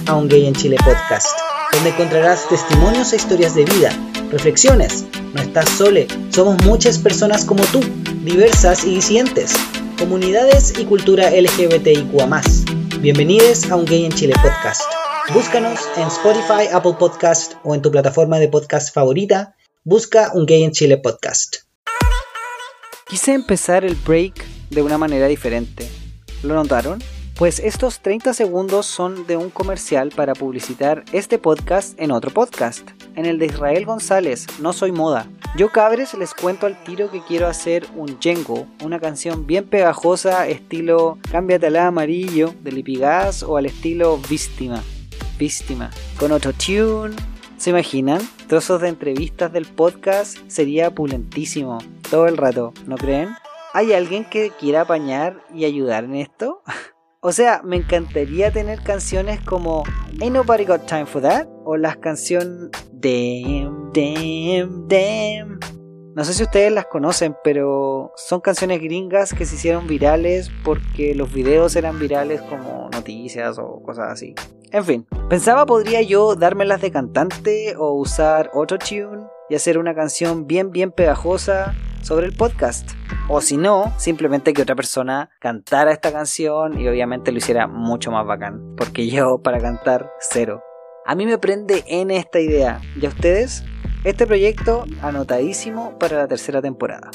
[0.07, 1.29] a Un Gay en Chile podcast,
[1.73, 3.91] donde encontrarás testimonios e historias de vida,
[4.31, 5.05] reflexiones.
[5.35, 7.81] No estás sole, somos muchas personas como tú,
[8.23, 9.55] diversas y disidentes,
[9.99, 12.41] comunidades y cultura LGBTIQA+.
[13.01, 14.83] Bienvenidos a Un Gay en Chile podcast.
[15.33, 19.57] Búscanos en Spotify, Apple Podcast o en tu plataforma de podcast favorita.
[19.85, 21.57] Busca Un Gay en Chile podcast.
[23.09, 25.89] Quise empezar el break de una manera diferente.
[26.43, 27.01] ¿Lo notaron?
[27.37, 32.89] Pues estos 30 segundos son de un comercial para publicitar este podcast en otro podcast,
[33.15, 35.29] en el de Israel González, No Soy Moda.
[35.55, 40.49] Yo cabres les cuento al tiro que quiero hacer un Jengo, una canción bien pegajosa
[40.49, 44.83] estilo Cámbiate al amarillo de Lipigas o al estilo Víctima.
[45.39, 45.91] Víctima.
[46.19, 47.15] Con otro tune.
[47.59, 48.23] ¿Se imaginan?
[48.47, 51.77] Trozos de entrevistas del podcast sería pulentísimo.
[52.11, 53.29] Todo el rato, ¿no creen?
[53.75, 56.63] ¿Hay alguien que quiera apañar y ayudar en esto?
[57.29, 59.83] O sea, me encantaría tener canciones como
[60.21, 65.59] Ain't Nobody Got Time for That o las canciones Damn, Damn, Damn.
[66.15, 71.17] No sé si ustedes las conocen, pero son canciones gringas que se hicieron virales porque
[71.17, 74.37] los videos eran virales como noticias o cosas así.
[74.71, 80.47] En fin, pensaba podría yo dármelas de cantante o usar autotune y hacer una canción
[80.47, 81.75] bien bien pegajosa
[82.07, 82.93] sobre el podcast.
[83.29, 88.13] O si no, simplemente que otra persona cantara esta canción y obviamente lo hiciera mucho
[88.13, 88.77] más bacán.
[88.77, 90.63] Porque yo para cantar, cero.
[91.05, 92.81] A mí me prende en esta idea.
[93.01, 93.65] ¿Y a ustedes?
[94.05, 97.11] Este proyecto anotadísimo para la tercera temporada.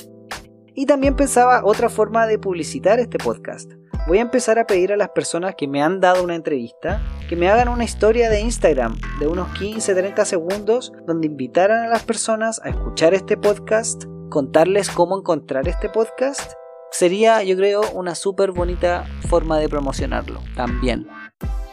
[0.75, 3.71] Y también pensaba otra forma de publicitar este podcast.
[4.07, 7.35] Voy a empezar a pedir a las personas que me han dado una entrevista que
[7.37, 12.59] me hagan una historia de Instagram de unos 15-30 segundos donde invitaran a las personas
[12.63, 16.53] a escuchar este podcast contarles cómo encontrar este podcast
[16.89, 21.07] sería, yo creo, una súper bonita forma de promocionarlo también.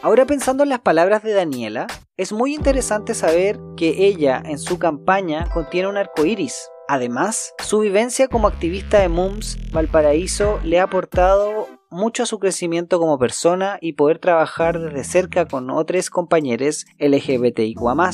[0.01, 4.77] Ahora pensando en las palabras de Daniela, es muy interesante saber que ella en su
[4.77, 6.69] campaña contiene un arco iris.
[6.89, 12.99] Además, su vivencia como activista de MUMS Valparaíso le ha aportado mucho a su crecimiento
[12.99, 18.11] como persona y poder trabajar desde cerca con otros compañeros LGBTIQA.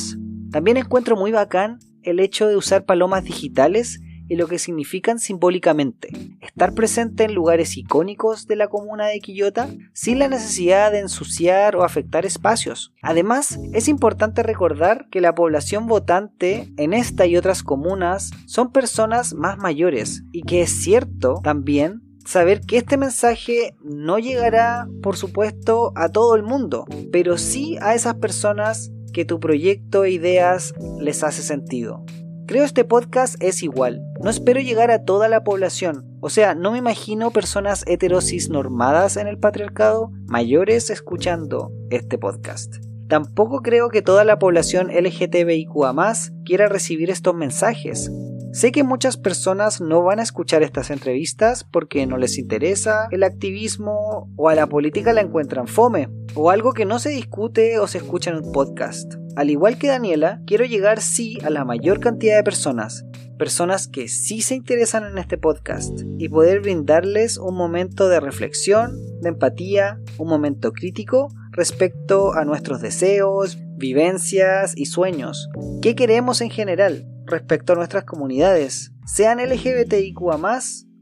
[0.51, 6.09] También encuentro muy bacán el hecho de usar palomas digitales y lo que significan simbólicamente.
[6.41, 11.75] Estar presente en lugares icónicos de la comuna de Quillota sin la necesidad de ensuciar
[11.75, 12.93] o afectar espacios.
[13.01, 19.33] Además, es importante recordar que la población votante en esta y otras comunas son personas
[19.33, 25.93] más mayores y que es cierto también saber que este mensaje no llegará, por supuesto,
[25.95, 31.23] a todo el mundo, pero sí a esas personas que tu proyecto e ideas les
[31.23, 32.03] hace sentido.
[32.47, 34.03] Creo este podcast es igual.
[34.21, 36.05] No espero llegar a toda la población.
[36.21, 42.75] O sea, no me imagino personas heterosis normadas en el patriarcado mayores escuchando este podcast.
[43.07, 46.13] Tampoco creo que toda la población LGTBIQA
[46.45, 48.11] quiera recibir estos mensajes.
[48.55, 53.23] Sé que muchas personas no van a escuchar estas entrevistas porque no les interesa el
[53.23, 57.87] activismo o a la política la encuentran fome o algo que no se discute o
[57.87, 59.15] se escucha en un podcast.
[59.35, 63.03] Al igual que Daniela, quiero llegar sí a la mayor cantidad de personas,
[63.37, 68.95] personas que sí se interesan en este podcast y poder brindarles un momento de reflexión,
[69.19, 75.49] de empatía, un momento crítico respecto a nuestros deseos, vivencias y sueños.
[75.81, 77.07] ¿Qué queremos en general?
[77.25, 80.59] respecto a nuestras comunidades, sean LGBTIQA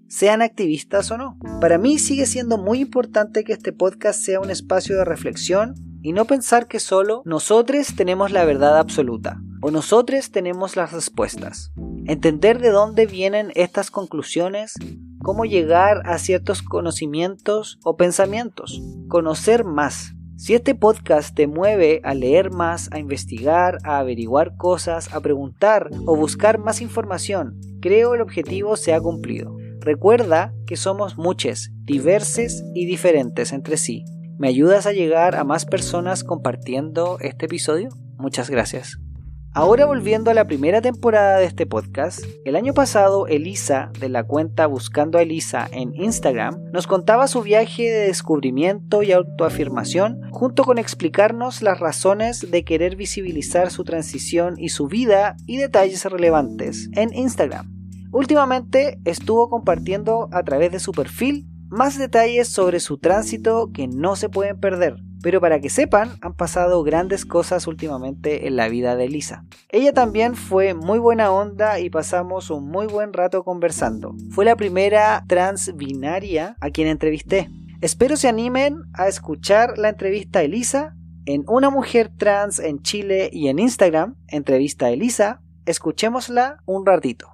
[0.07, 1.37] sean activistas o no.
[1.59, 6.13] Para mí sigue siendo muy importante que este podcast sea un espacio de reflexión y
[6.13, 11.71] no pensar que solo nosotros tenemos la verdad absoluta o nosotros tenemos las respuestas.
[12.05, 14.75] Entender de dónde vienen estas conclusiones,
[15.23, 22.13] cómo llegar a ciertos conocimientos o pensamientos, conocer más, si este podcast te mueve a
[22.13, 28.21] leer más, a investigar, a averiguar cosas, a preguntar o buscar más información, creo el
[28.21, 29.55] objetivo se ha cumplido.
[29.79, 34.05] Recuerda que somos muchos, diversos y diferentes entre sí.
[34.37, 37.89] ¿Me ayudas a llegar a más personas compartiendo este episodio?
[38.17, 39.02] Muchas gracias.
[39.55, 44.23] Ahora volviendo a la primera temporada de este podcast, el año pasado Elisa, de la
[44.23, 50.63] cuenta Buscando a Elisa en Instagram, nos contaba su viaje de descubrimiento y autoafirmación, junto
[50.63, 56.89] con explicarnos las razones de querer visibilizar su transición y su vida y detalles relevantes
[56.93, 57.71] en Instagram.
[58.11, 64.15] Últimamente estuvo compartiendo a través de su perfil más detalles sobre su tránsito que no
[64.15, 65.02] se pueden perder.
[65.23, 69.45] Pero para que sepan, han pasado grandes cosas últimamente en la vida de Lisa.
[69.69, 74.13] Ella también fue muy buena onda y pasamos un muy buen rato conversando.
[74.31, 77.49] Fue la primera trans binaria a quien entrevisté.
[77.79, 80.93] Espero se animen a escuchar la entrevista a Elisa
[81.25, 85.41] en Una Mujer Trans en Chile y en Instagram, entrevista a Elisa.
[85.65, 87.32] Escuchémosla un ratito.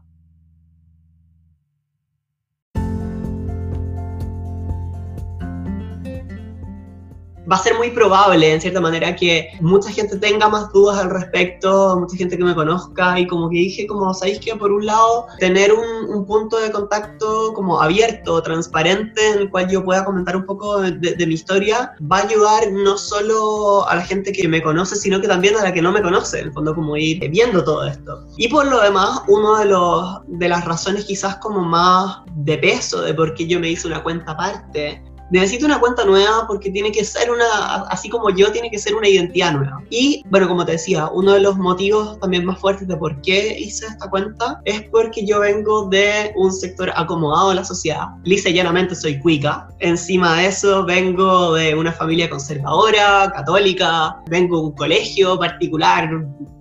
[7.49, 11.09] Va a ser muy probable, en cierta manera, que mucha gente tenga más dudas al
[11.09, 14.85] respecto, mucha gente que me conozca y como que dije, como sabéis que por un
[14.85, 20.35] lado, tener un, punto de contacto como abierto, transparente, en el cual yo pueda comentar
[20.35, 24.61] un poco de, mi historia, va a ayudar no solo a la gente que me
[24.61, 27.27] conoce, sino que también a la que no me conoce, en el fondo como ir
[27.31, 28.25] viendo todo esto.
[28.37, 33.01] Y por lo demás, uno de, los, de las razones quizás como más de peso
[33.01, 36.91] de por qué yo me hice una cuenta aparte necesito una cuenta nueva porque tiene
[36.91, 39.81] que ser una, así como yo, tiene que ser una identidad nueva.
[39.89, 43.57] Y bueno, como te decía, uno de los motivos también más fuertes de por qué
[43.59, 48.07] hice esta cuenta es porque yo vengo de un sector acomodado de la sociedad.
[48.23, 49.67] Lisa llanamente soy cuica.
[49.79, 56.09] Encima de eso vengo de una familia conservadora, católica, vengo de un colegio particular,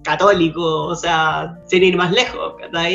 [0.02, 2.88] católico, o sea, sin ir más lejos, ¿verdad?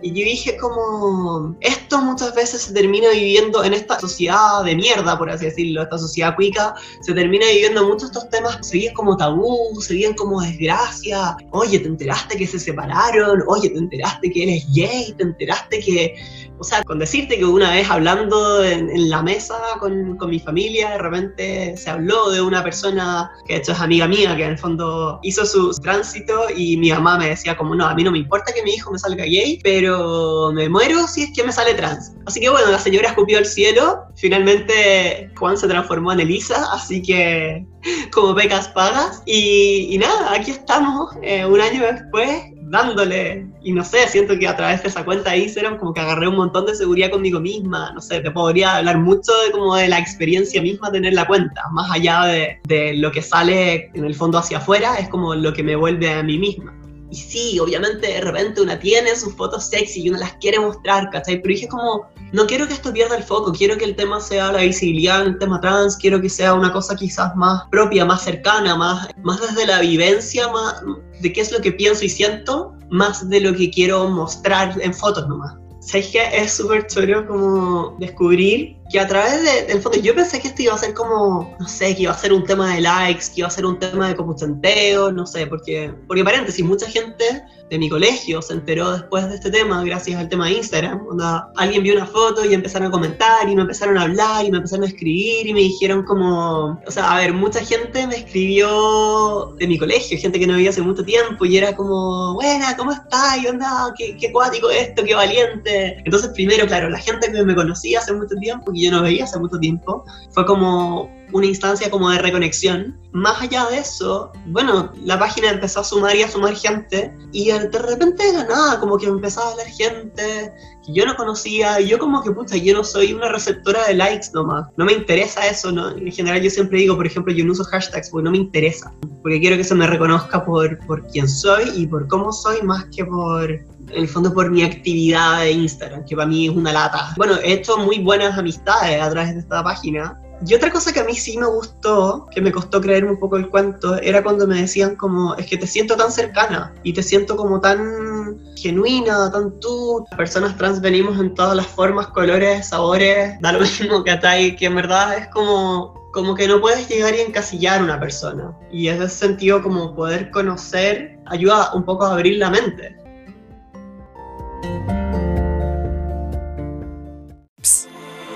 [0.00, 5.18] Y yo dije como, esto muchas veces se termina viviendo en esta sociedad de mierda,
[5.18, 9.80] por así decirlo, esta sociedad cuica, se termina viviendo muchos estos temas, se como tabú,
[9.80, 15.12] se como desgracia, oye, te enteraste que se separaron, oye, te enteraste que eres gay,
[15.16, 16.14] te enteraste que
[16.58, 20.90] o sea, con decirte que una vez hablando en, la mesa con, con, mi familia,
[20.90, 24.50] de repente se habló de una persona que de hecho es amiga mía, que en
[24.50, 28.10] el fondo hizo su tránsito y mi mamá me decía como, no, a mí no
[28.10, 31.52] me importa que mi hijo me salga gay, pero me muero si es que me
[31.52, 32.12] sale trans.
[32.26, 37.02] Así que bueno, la señora escupió al cielo, finalmente Juan se transformó en Elisa, así
[37.02, 37.64] que
[38.12, 39.22] como pecas pagas.
[39.26, 42.30] Y, nada, aquí estamos, eh, un año después,
[42.70, 43.46] dándole.
[43.62, 46.28] Y no sé, siento que a través de esa cuenta de Instagram como que agarré
[46.28, 47.92] un montón de seguridad conmigo misma.
[47.92, 51.62] No sé, te podría hablar mucho de como de la experiencia misma tener la cuenta.
[51.72, 55.52] Más allá de, de lo que sale en el fondo hacia afuera, es como lo
[55.52, 56.74] que me vuelve a mí misma.
[57.10, 61.08] Y sí, obviamente de repente una tiene sus fotos sexy y una las quiere mostrar,
[61.10, 61.40] ¿cachai?
[61.40, 64.52] Pero dije como, no quiero que esto pierda el foco, quiero que el tema sea
[64.52, 68.76] la visibilidad el tema trans, quiero que sea una cosa quizás más propia, más cercana,
[68.76, 70.82] más, más desde la vivencia, más
[71.20, 74.94] de qué es lo que pienso y siento, más de lo que quiero mostrar en
[74.94, 75.54] fotos nomás.
[75.80, 80.40] ¿Sabéis que es súper choro como descubrir que a través de, del fondo, yo pensé
[80.40, 82.80] que esto iba a ser como, no sé, que iba a ser un tema de
[82.80, 86.64] likes, que iba a ser un tema de como chanteo, no sé, porque, porque paréntesis,
[86.64, 90.52] mucha gente de mi colegio se enteró después de este tema gracias al tema de
[90.52, 91.24] Instagram, cuando
[91.56, 94.56] alguien vio una foto y empezaron a comentar y me empezaron a hablar y me
[94.56, 99.54] empezaron a escribir y me dijeron como, o sea, a ver, mucha gente me escribió
[99.58, 102.92] de mi colegio, gente que no veía hace mucho tiempo y era como, buena, ¿cómo
[102.92, 103.38] estás?
[103.42, 103.92] ¿Qué onda?
[103.96, 105.04] ¿Qué, qué cuático esto?
[105.04, 105.98] ¿Qué valiente?
[106.04, 109.24] Entonces primero, claro, la gente que me conocía hace mucho tiempo, que yo no veía
[109.24, 112.96] hace mucho tiempo, fue como una instancia como de reconexión.
[113.12, 117.46] Más allá de eso, bueno, la página empezó a sumar y a sumar gente y
[117.48, 120.52] de repente de nada, como que empezaba a hablar gente
[120.84, 123.94] que yo no conocía y yo como que, puta, yo no soy una receptora de
[123.94, 124.68] likes nomás.
[124.76, 125.90] No me interesa eso, ¿no?
[125.90, 128.92] En general yo siempre digo, por ejemplo, yo no uso hashtags porque no me interesa.
[129.22, 132.86] Porque quiero que se me reconozca por, por quién soy y por cómo soy más
[132.94, 133.58] que por
[133.90, 137.14] en el fondo por mi actividad de Instagram, que para mí es una lata.
[137.16, 141.00] Bueno, he hecho muy buenas amistades a través de esta página, y otra cosa que
[141.00, 144.46] a mí sí me gustó, que me costó creerme un poco el cuento, era cuando
[144.46, 149.32] me decían como, es que te siento tan cercana y te siento como tan genuina,
[149.32, 150.04] tan tú.
[150.10, 154.54] Las personas trans venimos en todas las formas, colores, sabores, da lo mismo que atai,
[154.54, 158.56] que en verdad es como, como que no puedes llegar y encasillar a una persona.
[158.70, 162.96] Y ese sentido como poder conocer ayuda un poco a abrir la mente.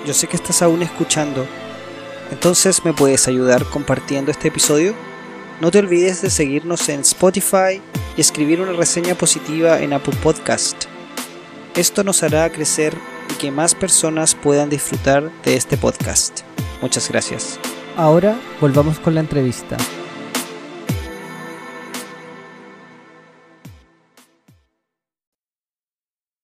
[0.07, 1.47] Yo sé que estás aún escuchando
[2.33, 4.95] entonces me puedes ayudar compartiendo este episodio.
[5.61, 7.83] No te olvides de seguirnos en Spotify
[8.17, 10.87] y escribir una reseña positiva en Apple Podcast.
[11.77, 12.95] Esto nos hará crecer
[13.31, 16.41] y que más personas puedan disfrutar de este podcast.
[16.81, 17.61] Muchas gracias.
[17.99, 19.77] Ahora volvamos con la entrevista.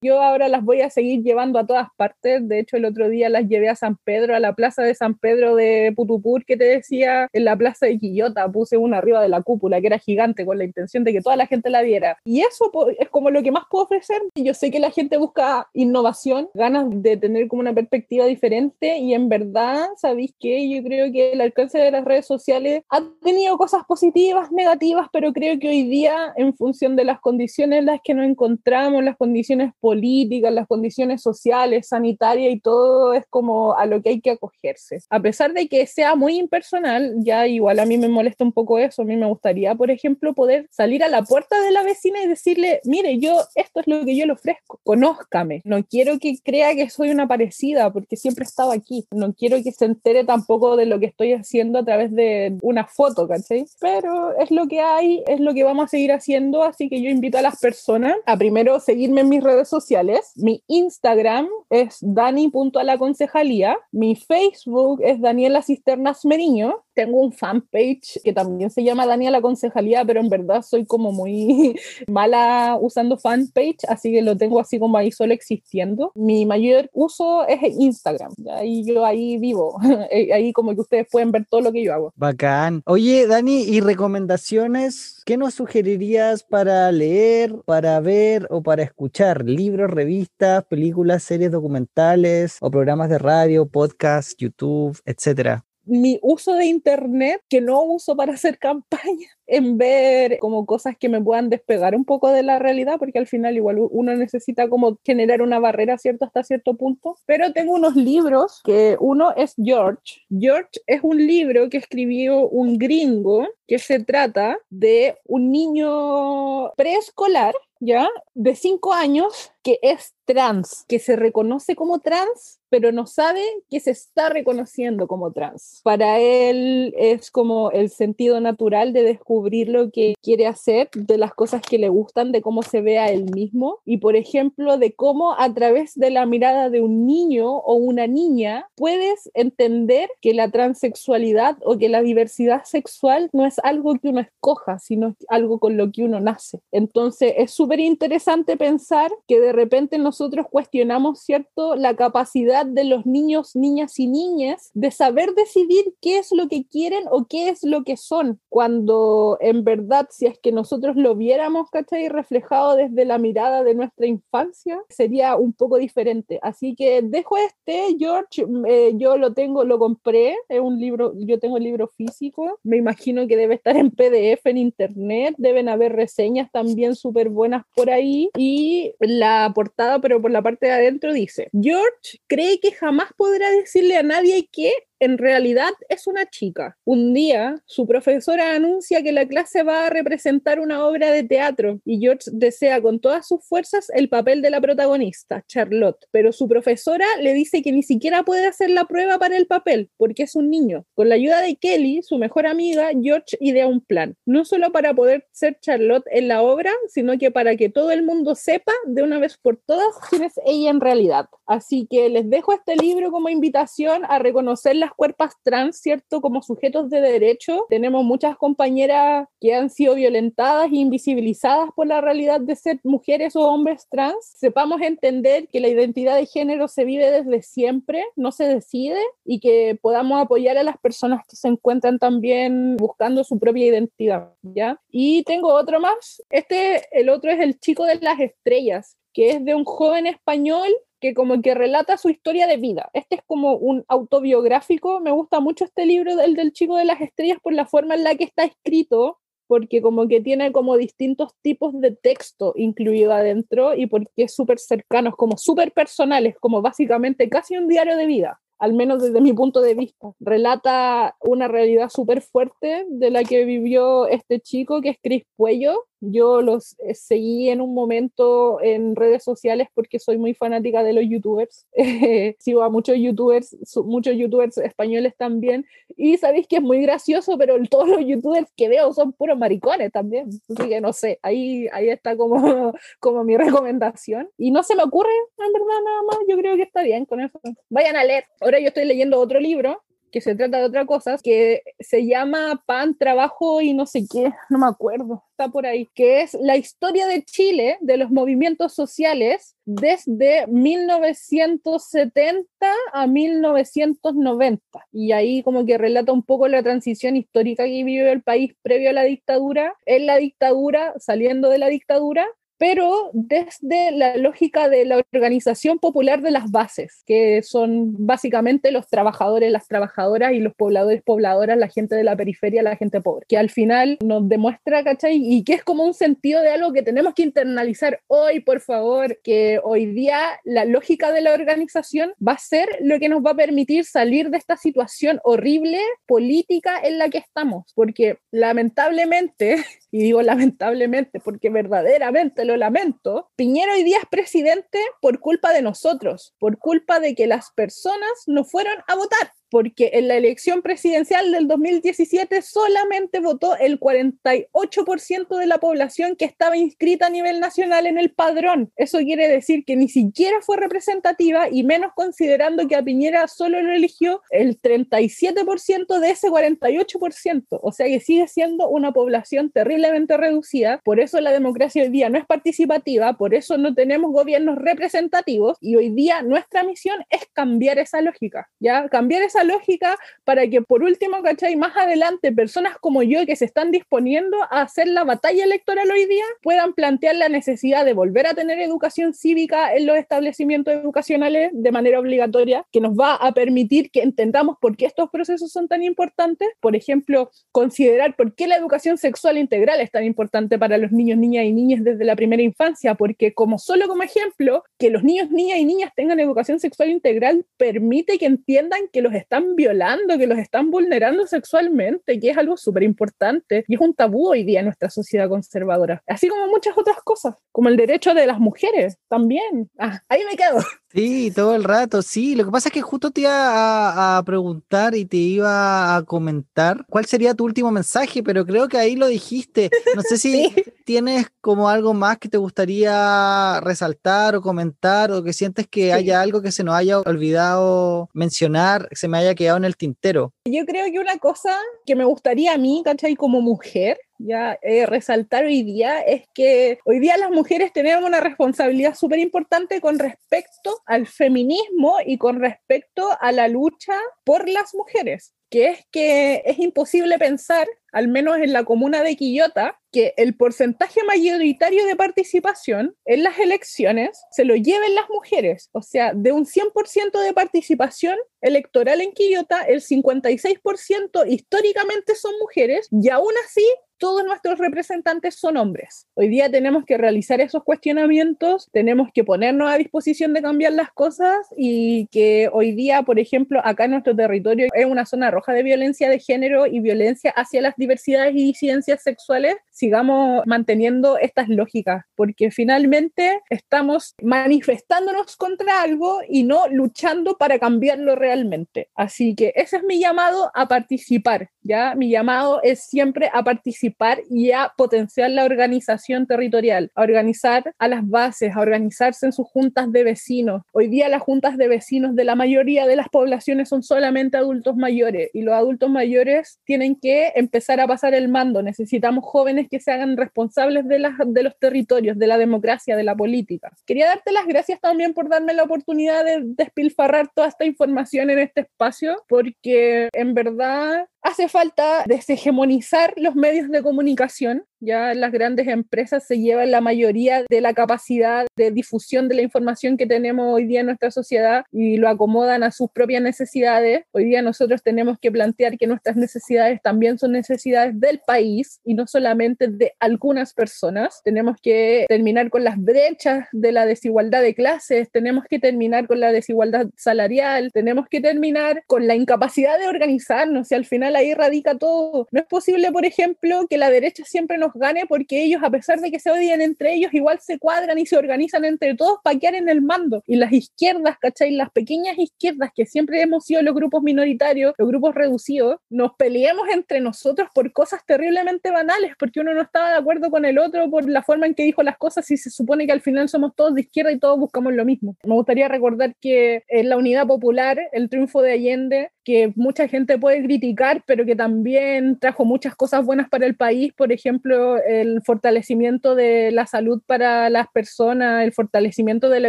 [0.01, 2.47] Yo ahora las voy a seguir llevando a todas partes.
[2.47, 5.15] De hecho, el otro día las llevé a San Pedro, a la plaza de San
[5.19, 8.49] Pedro de Putupur, que te decía, en la plaza de Quillota.
[8.49, 11.35] Puse una arriba de la cúpula, que era gigante, con la intención de que toda
[11.35, 12.17] la gente la viera.
[12.25, 14.23] Y eso es como lo que más puedo ofrecer.
[14.37, 18.99] Yo sé que la gente busca innovación, ganas de tener como una perspectiva diferente.
[18.99, 20.71] Y en verdad, ¿sabéis qué?
[20.71, 25.33] Yo creo que el alcance de las redes sociales ha tenido cosas positivas, negativas, pero
[25.33, 29.17] creo que hoy día, en función de las condiciones en las que nos encontramos, las
[29.17, 34.99] condiciones las condiciones sociales, sanitarias y todo es como a lo que hay que acogerse.
[35.11, 38.79] A pesar de que sea muy impersonal, ya igual a mí me molesta un poco
[38.79, 42.23] eso, a mí me gustaría, por ejemplo, poder salir a la puerta de la vecina
[42.23, 46.37] y decirle, mire, yo esto es lo que yo le ofrezco, conózcame, no quiero que
[46.43, 50.25] crea que soy una parecida porque siempre he estado aquí, no quiero que se entere
[50.25, 53.67] tampoco de lo que estoy haciendo a través de una foto, ¿cachai?
[53.81, 57.11] Pero es lo que hay, es lo que vamos a seguir haciendo, así que yo
[57.11, 60.33] invito a las personas a primero seguirme en mis redes sociales, sociales.
[60.37, 63.77] Mi Instagram es dani.alaconcejalía.
[63.93, 66.85] Mi Facebook es Daniela Cisternas Meriño.
[66.99, 71.79] Tengo un fanpage que también se llama Daniela Concejalía, pero en verdad soy como muy
[72.09, 76.11] mala usando fanpage, así que lo tengo así como ahí solo existiendo.
[76.17, 78.33] Mi mayor uso es Instagram.
[78.51, 79.79] Ahí yo ahí vivo.
[80.11, 82.13] Eh, ahí como que ustedes pueden ver todo lo que yo hago.
[82.17, 82.83] Bacán.
[82.87, 85.23] Oye, Dani, ¿y recomendaciones?
[85.27, 89.45] ¿Qué nos sugerirías para leer, para ver o para escuchar?
[89.45, 96.67] libros, revistas, películas, series documentales o programas de radio, podcast, YouTube, etcétera mi uso de
[96.67, 101.95] internet que no uso para hacer campaña en ver como cosas que me puedan despegar
[101.95, 105.97] un poco de la realidad porque al final igual uno necesita como generar una barrera
[105.97, 107.17] cierto hasta cierto punto.
[107.27, 110.23] Pero tengo unos libros que uno es George.
[110.31, 117.55] George es un libro que escribió un gringo que se trata de un niño preescolar
[117.81, 118.09] ¿ya?
[118.35, 123.81] De cinco años que es trans, que se reconoce como trans, pero no sabe que
[123.81, 125.81] se está reconociendo como trans.
[125.85, 131.35] Para él es como el sentido natural de descubrir lo que quiere hacer, de las
[131.35, 134.93] cosas que le gustan, de cómo se ve a él mismo y, por ejemplo, de
[134.93, 140.35] cómo a través de la mirada de un niño o una niña puedes entender que
[140.35, 145.59] la transexualidad o que la diversidad sexual no es algo que uno escoja, sino algo
[145.59, 146.61] con lo que uno nace.
[146.71, 153.07] Entonces es súper interesante pensar que de repente nosotros cuestionamos, ¿cierto?, la capacidad de los
[153.07, 157.63] niños, niñas y niñas de saber decidir qué es lo que quieren o qué es
[157.63, 163.05] lo que son, cuando en verdad, si es que nosotros lo viéramos, ¿cachai?, reflejado desde
[163.05, 166.39] la mirada de nuestra infancia, sería un poco diferente.
[166.43, 171.39] Así que dejo este, George, eh, yo lo tengo, lo compré, es un libro, yo
[171.39, 175.93] tengo el libro físico, me imagino que debe estar en PDF en internet, deben haber
[175.93, 180.73] reseñas también súper buenas por ahí y la la portada, pero por la parte de
[180.73, 186.27] adentro dice, George cree que jamás podrá decirle a nadie que en realidad es una
[186.27, 186.77] chica.
[186.85, 191.81] Un día, su profesora anuncia que la clase va a representar una obra de teatro
[191.85, 196.49] y George desea con todas sus fuerzas el papel de la protagonista, Charlotte, pero su
[196.49, 200.35] profesora le dice que ni siquiera puede hacer la prueba para el papel porque es
[200.35, 200.85] un niño.
[200.95, 204.95] Con la ayuda de Kelly, su mejor amiga, George idea un plan, no solo para
[204.95, 209.03] poder ser Charlotte en la obra, sino que para que todo el mundo sepa de
[209.03, 211.27] una vez por todas quién es ella en realidad.
[211.47, 216.21] Así que les dejo este libro como invitación a reconocer la cuerpos trans, ¿cierto?
[216.21, 217.67] Como sujetos de derecho.
[217.69, 223.37] Tenemos muchas compañeras que han sido violentadas e invisibilizadas por la realidad de ser mujeres
[223.37, 224.17] o hombres trans.
[224.37, 229.41] Sepamos entender que la identidad de género se vive desde siempre, no se decide y
[229.41, 234.81] que podamos apoyar a las personas que se encuentran también buscando su propia identidad, ¿ya?
[234.91, 236.23] Y tengo otro más.
[236.31, 240.69] Este, el otro es El chico de las estrellas que es de un joven español
[241.01, 242.91] que como que relata su historia de vida.
[242.93, 245.01] Este es como un autobiográfico.
[245.01, 248.05] Me gusta mucho este libro del, del chico de las estrellas por la forma en
[248.05, 253.75] la que está escrito, porque como que tiene como distintos tipos de texto incluido adentro
[253.75, 258.07] y porque es súper cercano, como súper personal, es como básicamente casi un diario de
[258.07, 260.13] vida al menos desde mi punto de vista.
[260.21, 265.85] Relata una realidad súper fuerte de la que vivió este chico que es Chris Puello,
[266.01, 270.93] yo los eh, seguí en un momento en redes sociales porque soy muy fanática de
[270.93, 271.67] los youtubers.
[272.39, 275.67] sigo a muchos youtubers, muchos youtubers españoles también.
[275.97, 279.93] Y sabéis que es muy gracioso, pero todos los youtubers que veo son puros maricones
[279.93, 280.29] también.
[280.49, 284.29] Así que no sé, ahí, ahí está como, como mi recomendación.
[284.39, 286.19] Y no se me ocurre, en verdad, nada más.
[286.29, 287.41] Yo creo que está bien con eso.
[287.69, 288.25] Vayan a leer.
[288.41, 292.63] Ahora yo estoy leyendo otro libro que se trata de otra cosa, que se llama
[292.67, 296.57] Pan, Trabajo y no sé qué, no me acuerdo, está por ahí, que es la
[296.57, 302.47] historia de Chile, de los movimientos sociales, desde 1970
[302.93, 304.63] a 1990.
[304.93, 308.91] Y ahí como que relata un poco la transición histórica que vivió el país previo
[308.91, 312.27] a la dictadura, en la dictadura, saliendo de la dictadura,
[312.59, 318.89] pero desde la lógica de la organización popular de las bases, que son básicamente los
[318.89, 323.27] trabajadores, las trabajadoras y los pobladores, pobladoras, la gente de la periferia, la gente pobre,
[323.29, 325.21] que al final nos demuestra, ¿cachai?
[325.23, 329.19] Y que es como un sentido de algo que tenemos que internalizar hoy, por favor,
[329.23, 333.31] que hoy día la lógica de la organización va a ser lo que nos va
[333.31, 340.03] a permitir salir de esta situación horrible política en la que estamos, porque lamentablemente, y
[340.03, 346.35] digo lamentablemente porque verdaderamente lo lamento, Piñera hoy día es presidente por culpa de nosotros,
[346.39, 351.33] por culpa de que las personas no fueron a votar porque en la elección presidencial
[351.33, 357.87] del 2017 solamente votó el 48% de la población que estaba inscrita a nivel nacional
[357.87, 358.73] en el padrón.
[358.77, 363.61] Eso quiere decir que ni siquiera fue representativa y menos considerando que a Piñera solo
[363.63, 367.45] lo eligió el 37% de ese 48%.
[367.51, 370.81] O sea que sigue siendo una población terriblemente reducida.
[370.85, 375.59] Por eso la democracia hoy día no es participativa, por eso no tenemos gobiernos representativos
[375.61, 378.89] y hoy día nuestra misión es cambiar esa lógica, ¿ya?
[378.89, 381.57] Cambiar esa lógica para que por último, ¿cachai?
[381.57, 386.07] Más adelante, personas como yo que se están disponiendo a hacer la batalla electoral hoy
[386.07, 391.51] día puedan plantear la necesidad de volver a tener educación cívica en los establecimientos educacionales
[391.53, 395.69] de manera obligatoria, que nos va a permitir que entendamos por qué estos procesos son
[395.69, 396.49] tan importantes.
[396.61, 401.19] Por ejemplo, considerar por qué la educación sexual integral es tan importante para los niños,
[401.19, 405.31] niñas y niñas desde la primera infancia, porque como solo como ejemplo, que los niños,
[405.31, 410.27] niñas y niñas tengan educación sexual integral permite que entiendan que los están violando, que
[410.27, 414.61] los están vulnerando sexualmente, que es algo súper importante y es un tabú hoy día
[414.61, 416.03] en nuestra sociedad conservadora.
[416.07, 419.71] Así como muchas otras cosas, como el derecho de las mujeres también.
[419.79, 420.61] Ah, ahí me quedo.
[420.91, 422.35] Sí, todo el rato, sí.
[422.35, 426.87] Lo que pasa es que justo te iba a, preguntar y te iba a comentar
[426.89, 429.71] cuál sería tu último mensaje, pero creo que ahí lo dijiste.
[429.95, 435.33] No sé si tienes como algo más que te gustaría resaltar o comentar o que
[435.33, 439.59] sientes que haya algo que se nos haya olvidado mencionar, que se me haya quedado
[439.59, 440.33] en el tintero.
[440.47, 443.15] Yo creo que una cosa que me gustaría a mí, ¿cachai?
[443.15, 448.21] Como mujer, ya eh, resaltar hoy día es que hoy día las mujeres tenemos una
[448.21, 453.95] responsabilidad súper importante con respecto al feminismo y con respecto a la lucha
[454.25, 459.17] por las mujeres que es que es imposible pensar, al menos en la comuna de
[459.17, 465.71] Quillota, que el porcentaje mayoritario de participación en las elecciones se lo lleven las mujeres.
[465.73, 472.89] O sea, de un 100% de participación electoral en Quillota, el 56% históricamente son mujeres
[472.91, 473.65] y aún así
[473.99, 476.07] todos nuestros representantes son hombres.
[476.15, 480.91] Hoy día tenemos que realizar esos cuestionamientos, tenemos que ponernos a disposición de cambiar las
[480.93, 485.53] cosas y que hoy día, por ejemplo, acá en nuestro territorio es una zona roja
[485.53, 491.49] de violencia de género y violencia hacia las diversidades y disidencias sexuales, sigamos manteniendo estas
[491.49, 498.91] lógicas, porque finalmente estamos manifestándonos contra algo y no luchando para cambiarlo realmente.
[498.95, 501.95] Así que ese es mi llamado a participar, ¿ya?
[501.97, 503.88] Mi llamado es siempre a participar
[504.31, 509.47] y a potenciar la organización territorial, a organizar a las bases, a organizarse en sus
[509.47, 510.63] juntas de vecinos.
[510.73, 514.77] Hoy día las juntas de vecinos de la mayoría de las poblaciones son solamente adultos
[514.77, 518.63] mayores y los adultos mayores tienen que empezar a pasar el mando.
[518.63, 523.15] Necesitamos jóvenes que se hagan responsables de, de los territorios, de la democracia, de la
[523.15, 523.73] política.
[523.87, 528.39] Quería darte las gracias también por darme la oportunidad de despilfarrar toda esta información en
[528.39, 534.65] este espacio, porque en verdad hace falta deshegemonizar los medios de comunicación.
[534.81, 539.43] Ya las grandes empresas se llevan la mayoría de la capacidad de difusión de la
[539.43, 544.05] información que tenemos hoy día en nuestra sociedad y lo acomodan a sus propias necesidades.
[544.13, 548.95] Hoy día nosotros tenemos que plantear que nuestras necesidades también son necesidades del país y
[548.95, 551.23] no solamente de algunas personas.
[551.25, 556.21] Tenemos que terminar con las brechas de la desigualdad de clases, tenemos que terminar con
[556.21, 561.35] la desigualdad salarial, tenemos que terminar con la incapacidad de organizarnos y al final ahí
[561.35, 562.29] radica todo.
[562.31, 566.01] No es posible, por ejemplo, que la derecha siempre nos gane porque ellos, a pesar
[566.01, 569.39] de que se odian entre ellos, igual se cuadran y se organizan entre todos para
[569.39, 570.23] quedar en el mando.
[570.27, 571.51] Y las izquierdas, ¿cachai?
[571.53, 576.69] Las pequeñas izquierdas que siempre hemos sido los grupos minoritarios, los grupos reducidos, nos peleemos
[576.73, 580.91] entre nosotros por cosas terriblemente banales, porque uno no estaba de acuerdo con el otro
[580.91, 583.55] por la forma en que dijo las cosas y se supone que al final somos
[583.55, 585.17] todos de izquierda y todos buscamos lo mismo.
[585.25, 590.17] Me gustaría recordar que en la unidad popular, el triunfo de Allende, que mucha gente
[590.19, 595.23] puede criticar, pero que también trajo muchas cosas buenas para el país, por ejemplo, el
[595.23, 599.49] fortalecimiento de la salud para las personas, el fortalecimiento de la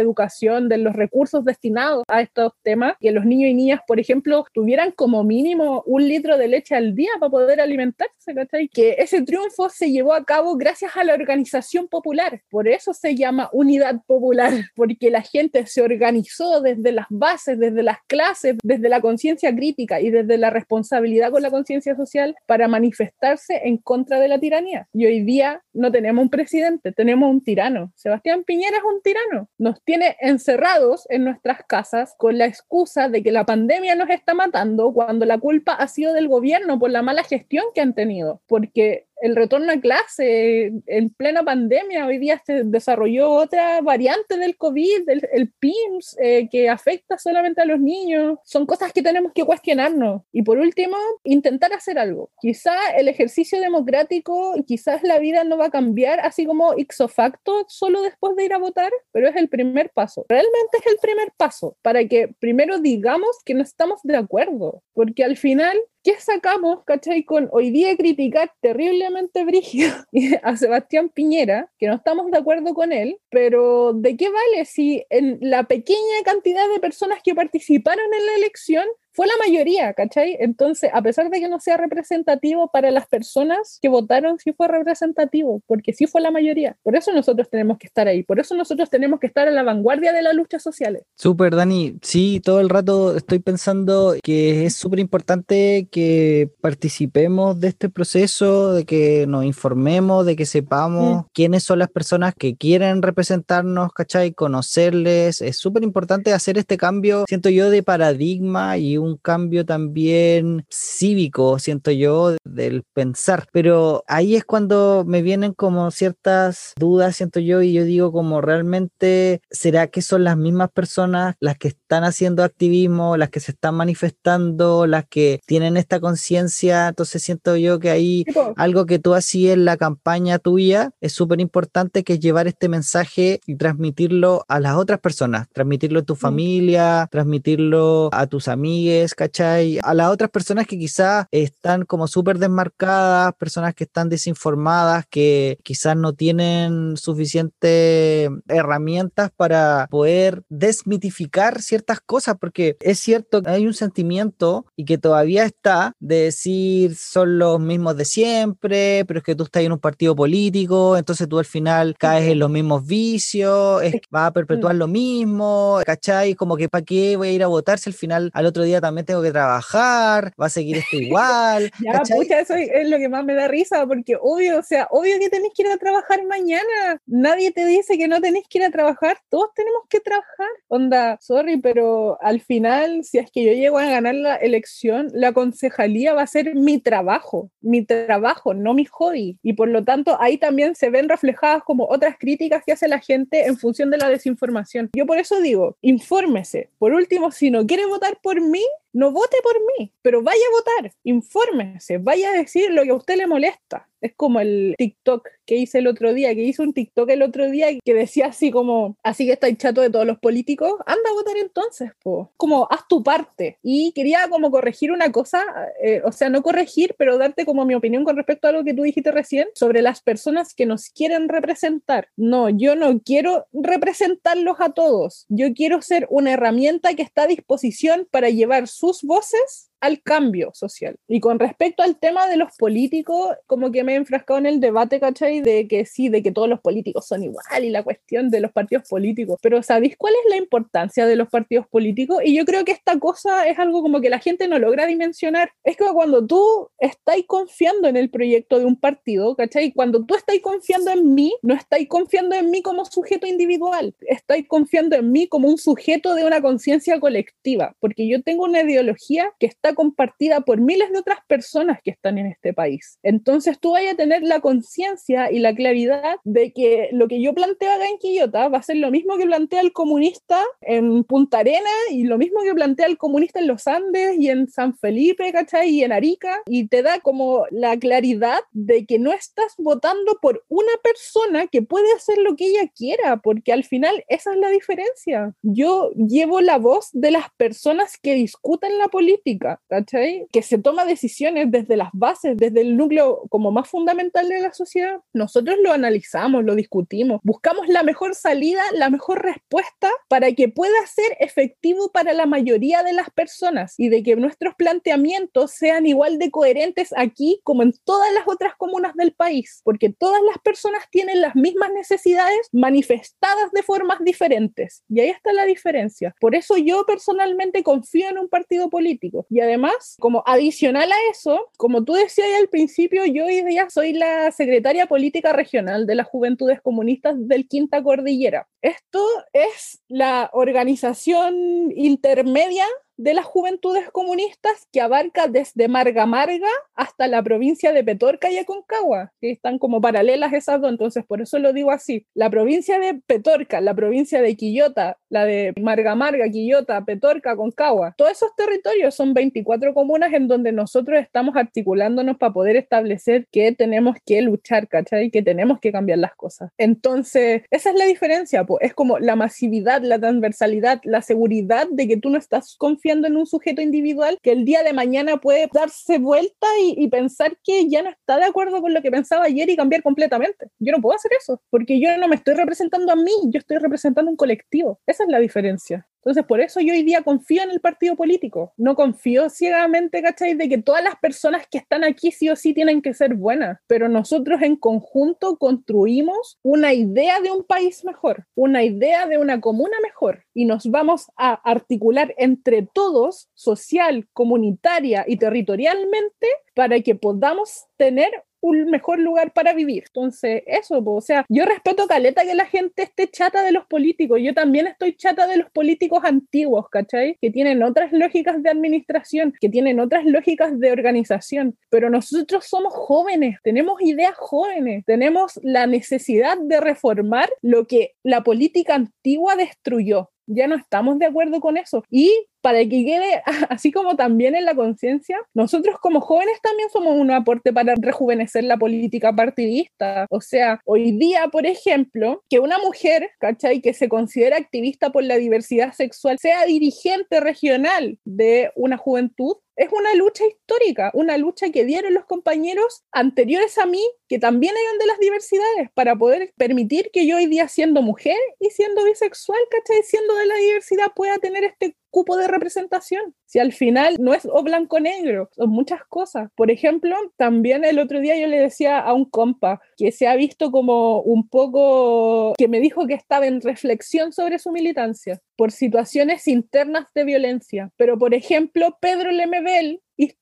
[0.00, 4.44] educación, de los recursos destinados a estos temas, que los niños y niñas, por ejemplo,
[4.52, 8.68] tuvieran como mínimo un litro de leche al día para poder alimentarse, ¿cachai?
[8.68, 13.14] Que ese triunfo se llevó a cabo gracias a la organización popular, por eso se
[13.14, 18.88] llama unidad popular, porque la gente se organizó desde las bases, desde las clases, desde
[18.88, 24.20] la conciencia crítica y desde la responsabilidad con la conciencia social para manifestarse en contra
[24.20, 24.88] de la tiranía.
[25.00, 27.90] Y hoy día no tenemos un presidente, tenemos un tirano.
[27.96, 29.48] Sebastián Piñera es un tirano.
[29.56, 34.34] Nos tiene encerrados en nuestras casas con la excusa de que la pandemia nos está
[34.34, 38.42] matando cuando la culpa ha sido del gobierno por la mala gestión que han tenido.
[38.46, 42.06] Porque el retorno a clase en plena pandemia.
[42.06, 47.64] Hoy día se desarrolló otra variante del COVID, el, PIMS, eh, que afecta solamente a
[47.64, 48.38] los niños.
[48.44, 50.22] Son cosas que tenemos que cuestionarnos.
[50.32, 52.30] Y por último, intentar hacer algo.
[52.40, 57.64] Quizá el ejercicio democrático, quizás la vida no va a cambiar así como ixo facto
[57.68, 60.24] solo después de ir a votar, pero es el primer paso.
[60.28, 65.24] Realmente es el primer paso para que primero digamos que no estamos de acuerdo, porque
[65.24, 69.92] al final ¿qué sacamos, cachai, con hoy día criticar terriblemente brígido
[70.42, 75.04] a Sebastián Piñera, que no estamos de acuerdo con él, pero ¿de qué vale si
[75.10, 78.86] en la pequeña cantidad de personas que participaron en la elección
[79.20, 80.38] fue la mayoría, ¿cachai?
[80.40, 84.66] Entonces, a pesar de que no sea representativo para las personas que votaron, sí fue
[84.66, 86.78] representativo, porque sí fue la mayoría.
[86.82, 89.62] Por eso nosotros tenemos que estar ahí, por eso nosotros tenemos que estar a la
[89.62, 91.02] vanguardia de las luchas sociales.
[91.16, 91.98] Súper, Dani.
[92.00, 98.72] Sí, todo el rato estoy pensando que es súper importante que participemos de este proceso,
[98.72, 101.26] de que nos informemos, de que sepamos mm.
[101.34, 104.32] quiénes son las personas que quieren representarnos, ¿cachai?
[104.32, 105.42] Conocerles.
[105.42, 111.58] Es súper importante hacer este cambio, siento yo, de paradigma y un cambio también cívico,
[111.58, 113.46] siento yo, del pensar.
[113.52, 118.40] Pero ahí es cuando me vienen como ciertas dudas, siento yo, y yo digo como
[118.40, 123.52] realmente, ¿será que son las mismas personas las que están haciendo activismo, las que se
[123.52, 126.88] están manifestando, las que tienen esta conciencia?
[126.88, 128.24] Entonces siento yo que ahí
[128.56, 132.68] algo que tú hacías en la campaña tuya es súper importante, que es llevar este
[132.68, 136.18] mensaje y transmitirlo a las otras personas, transmitirlo a tu mm.
[136.18, 138.70] familia, transmitirlo a tus amigos
[139.16, 139.78] ¿cachai?
[139.82, 145.58] A las otras personas que quizás están como súper desmarcadas, personas que están desinformadas, que
[145.62, 153.66] quizás no tienen suficientes herramientas para poder desmitificar ciertas cosas, porque es cierto que hay
[153.66, 159.24] un sentimiento y que todavía está de decir son los mismos de siempre, pero es
[159.24, 162.86] que tú estás en un partido político, entonces tú al final caes en los mismos
[162.86, 166.34] vicios, es, vas a perpetuar lo mismo, ¿cachai?
[166.34, 168.79] Como que para qué voy a ir a votar si al final al otro día
[168.80, 171.70] también tengo que trabajar, va a seguir esto igual.
[171.80, 175.18] ya, pucha, eso es lo que más me da risa, porque obvio, o sea, obvio
[175.18, 177.00] que tenés que ir a trabajar mañana.
[177.06, 180.48] Nadie te dice que no tenés que ir a trabajar, todos tenemos que trabajar.
[180.68, 185.32] Onda, sorry, pero al final, si es que yo llego a ganar la elección, la
[185.32, 189.38] concejalía va a ser mi trabajo, mi trabajo, no mi hobby.
[189.42, 193.00] Y por lo tanto, ahí también se ven reflejadas como otras críticas que hace la
[193.00, 194.90] gente en función de la desinformación.
[194.94, 196.70] Yo por eso digo, infórmese.
[196.78, 198.62] Por último, si no quiere votar por mí,
[198.92, 202.94] no vote por mí, pero vaya a votar, infórmese, vaya a decir lo que a
[202.94, 203.89] usted le molesta.
[204.00, 207.50] Es como el TikTok que hice el otro día, que hice un TikTok el otro
[207.50, 211.14] día que decía así como, así que estáis chato de todos los políticos, anda a
[211.14, 212.32] votar entonces, po.
[212.36, 213.58] Como haz tu parte.
[213.62, 215.44] Y quería como corregir una cosa,
[215.82, 218.74] eh, o sea, no corregir, pero darte como mi opinión con respecto a lo que
[218.74, 222.08] tú dijiste recién sobre las personas que nos quieren representar.
[222.16, 225.26] No, yo no quiero representarlos a todos.
[225.28, 230.50] Yo quiero ser una herramienta que está a disposición para llevar sus voces al cambio
[230.54, 230.96] social.
[231.08, 234.60] Y con respecto al tema de los políticos, como que me he enfrascado en el
[234.60, 235.40] debate, ¿cachai?
[235.40, 238.52] De que sí, de que todos los políticos son igual y la cuestión de los
[238.52, 239.38] partidos políticos.
[239.42, 242.18] Pero ¿sabéis cuál es la importancia de los partidos políticos?
[242.24, 245.50] Y yo creo que esta cosa es algo como que la gente no logra dimensionar.
[245.64, 249.72] Es que cuando tú estás confiando en el proyecto de un partido, ¿cachai?
[249.72, 254.38] Cuando tú estás confiando en mí, no estás confiando en mí como sujeto individual, estás
[254.46, 259.32] confiando en mí como un sujeto de una conciencia colectiva, porque yo tengo una ideología
[259.38, 262.98] que está compartida por miles de otras personas que están en este país.
[263.02, 267.34] Entonces tú vayas a tener la conciencia y la claridad de que lo que yo
[267.34, 271.38] planteo acá en Quillota va a ser lo mismo que plantea el comunista en Punta
[271.38, 275.32] Arena y lo mismo que plantea el comunista en los Andes y en San Felipe,
[275.32, 275.70] ¿cachai?
[275.70, 276.42] Y en Arica.
[276.46, 281.62] Y te da como la claridad de que no estás votando por una persona que
[281.62, 285.34] puede hacer lo que ella quiera, porque al final esa es la diferencia.
[285.42, 290.26] Yo llevo la voz de las personas que discuten la política ¿cachai?
[290.32, 294.52] Que se toma decisiones desde las bases, desde el núcleo como más fundamental de la
[294.52, 295.00] sociedad.
[295.14, 300.74] Nosotros lo analizamos, lo discutimos, buscamos la mejor salida, la mejor respuesta para que pueda
[300.86, 306.18] ser efectivo para la mayoría de las personas y de que nuestros planteamientos sean igual
[306.18, 310.82] de coherentes aquí como en todas las otras comunas del país, porque todas las personas
[310.90, 314.82] tienen las mismas necesidades manifestadas de formas diferentes.
[314.88, 316.14] Y ahí está la diferencia.
[316.20, 321.10] Por eso yo personalmente confío en un partido político y además además, como adicional a
[321.10, 325.96] eso, como tú decías al principio, yo hoy día soy la secretaria política regional de
[325.96, 328.48] las Juventudes Comunistas del Quinta Cordillera.
[328.62, 332.66] Esto es la organización intermedia
[333.00, 338.36] de las juventudes comunistas que abarca desde Marga Marga hasta la provincia de Petorca y
[338.36, 342.06] Aconcagua, que están como paralelas esas dos, entonces por eso lo digo así.
[342.12, 347.94] La provincia de Petorca, la provincia de Quillota, la de Marga Marga, Quillota, Petorca, Aconcagua,
[347.96, 353.52] todos esos territorios son 24 comunas en donde nosotros estamos articulándonos para poder establecer que
[353.52, 355.10] tenemos que luchar, ¿cachai?
[355.10, 356.50] Que tenemos que cambiar las cosas.
[356.58, 361.88] Entonces, esa es la diferencia, pues, es como la masividad, la transversalidad, la seguridad de
[361.88, 365.48] que tú no estás confiando en un sujeto individual que el día de mañana puede
[365.52, 369.48] darse vuelta y, pensar que ya no está de acuerdo con lo que pensaba ayer
[369.48, 370.48] y cambiar completamente.
[370.58, 373.58] Yo no puedo hacer eso, porque yo no me estoy representando a mí, yo estoy
[373.58, 374.80] representando un colectivo.
[374.86, 375.86] Esa es la diferencia.
[376.00, 378.54] Entonces, por eso yo hoy día confío en el partido político.
[378.56, 380.34] No confío ciegamente, ¿cachai?
[380.34, 383.58] De que todas las personas que están aquí sí o sí tienen que ser buenas.
[383.66, 389.40] Pero nosotros en conjunto construimos una idea de un país mejor, una idea de una
[389.40, 390.24] comuna mejor.
[390.32, 398.10] Y nos vamos a articular entre todos, social, comunitaria y territorialmente, para que podamos tener
[398.40, 399.84] un mejor lugar para vivir.
[399.86, 404.20] Entonces, eso, o sea, yo respeto caleta que la gente esté chata de los políticos,
[404.22, 407.16] yo también estoy chata de los políticos antiguos, ¿cachai?
[407.20, 412.72] Que tienen otras lógicas de administración, que tienen otras lógicas de organización, pero nosotros somos
[412.74, 420.10] jóvenes, tenemos ideas jóvenes, tenemos la necesidad de reformar lo que la política antigua destruyó
[420.30, 421.84] ya no estamos de acuerdo con eso.
[421.90, 422.10] Y
[422.40, 427.10] para que quede así como también en la conciencia, nosotros como jóvenes también somos un
[427.10, 430.06] aporte para rejuvenecer la política partidista.
[430.10, 433.60] O sea, hoy día, por ejemplo, que una mujer, ¿cachai?
[433.60, 439.68] Que se considera activista por la diversidad sexual sea dirigente regional de una juventud, es
[439.72, 444.78] una lucha histórica, una lucha que dieron los compañeros anteriores a mí, que también eran
[444.78, 449.40] de las diversidades, para poder permitir que yo hoy día siendo mujer y siendo bisexual,
[449.50, 449.82] ¿cachai?
[449.82, 453.14] Siendo de la diversidad pueda tener este cupo de representación.
[453.26, 456.30] Si al final no es o blanco-negro, son muchas cosas.
[456.34, 460.16] Por ejemplo, también el otro día yo le decía a un compa que se ha
[460.16, 465.52] visto como un poco, que me dijo que estaba en reflexión sobre su militancia por
[465.52, 467.70] situaciones internas de violencia.
[467.76, 469.80] Pero, por ejemplo, Pedro Lemebel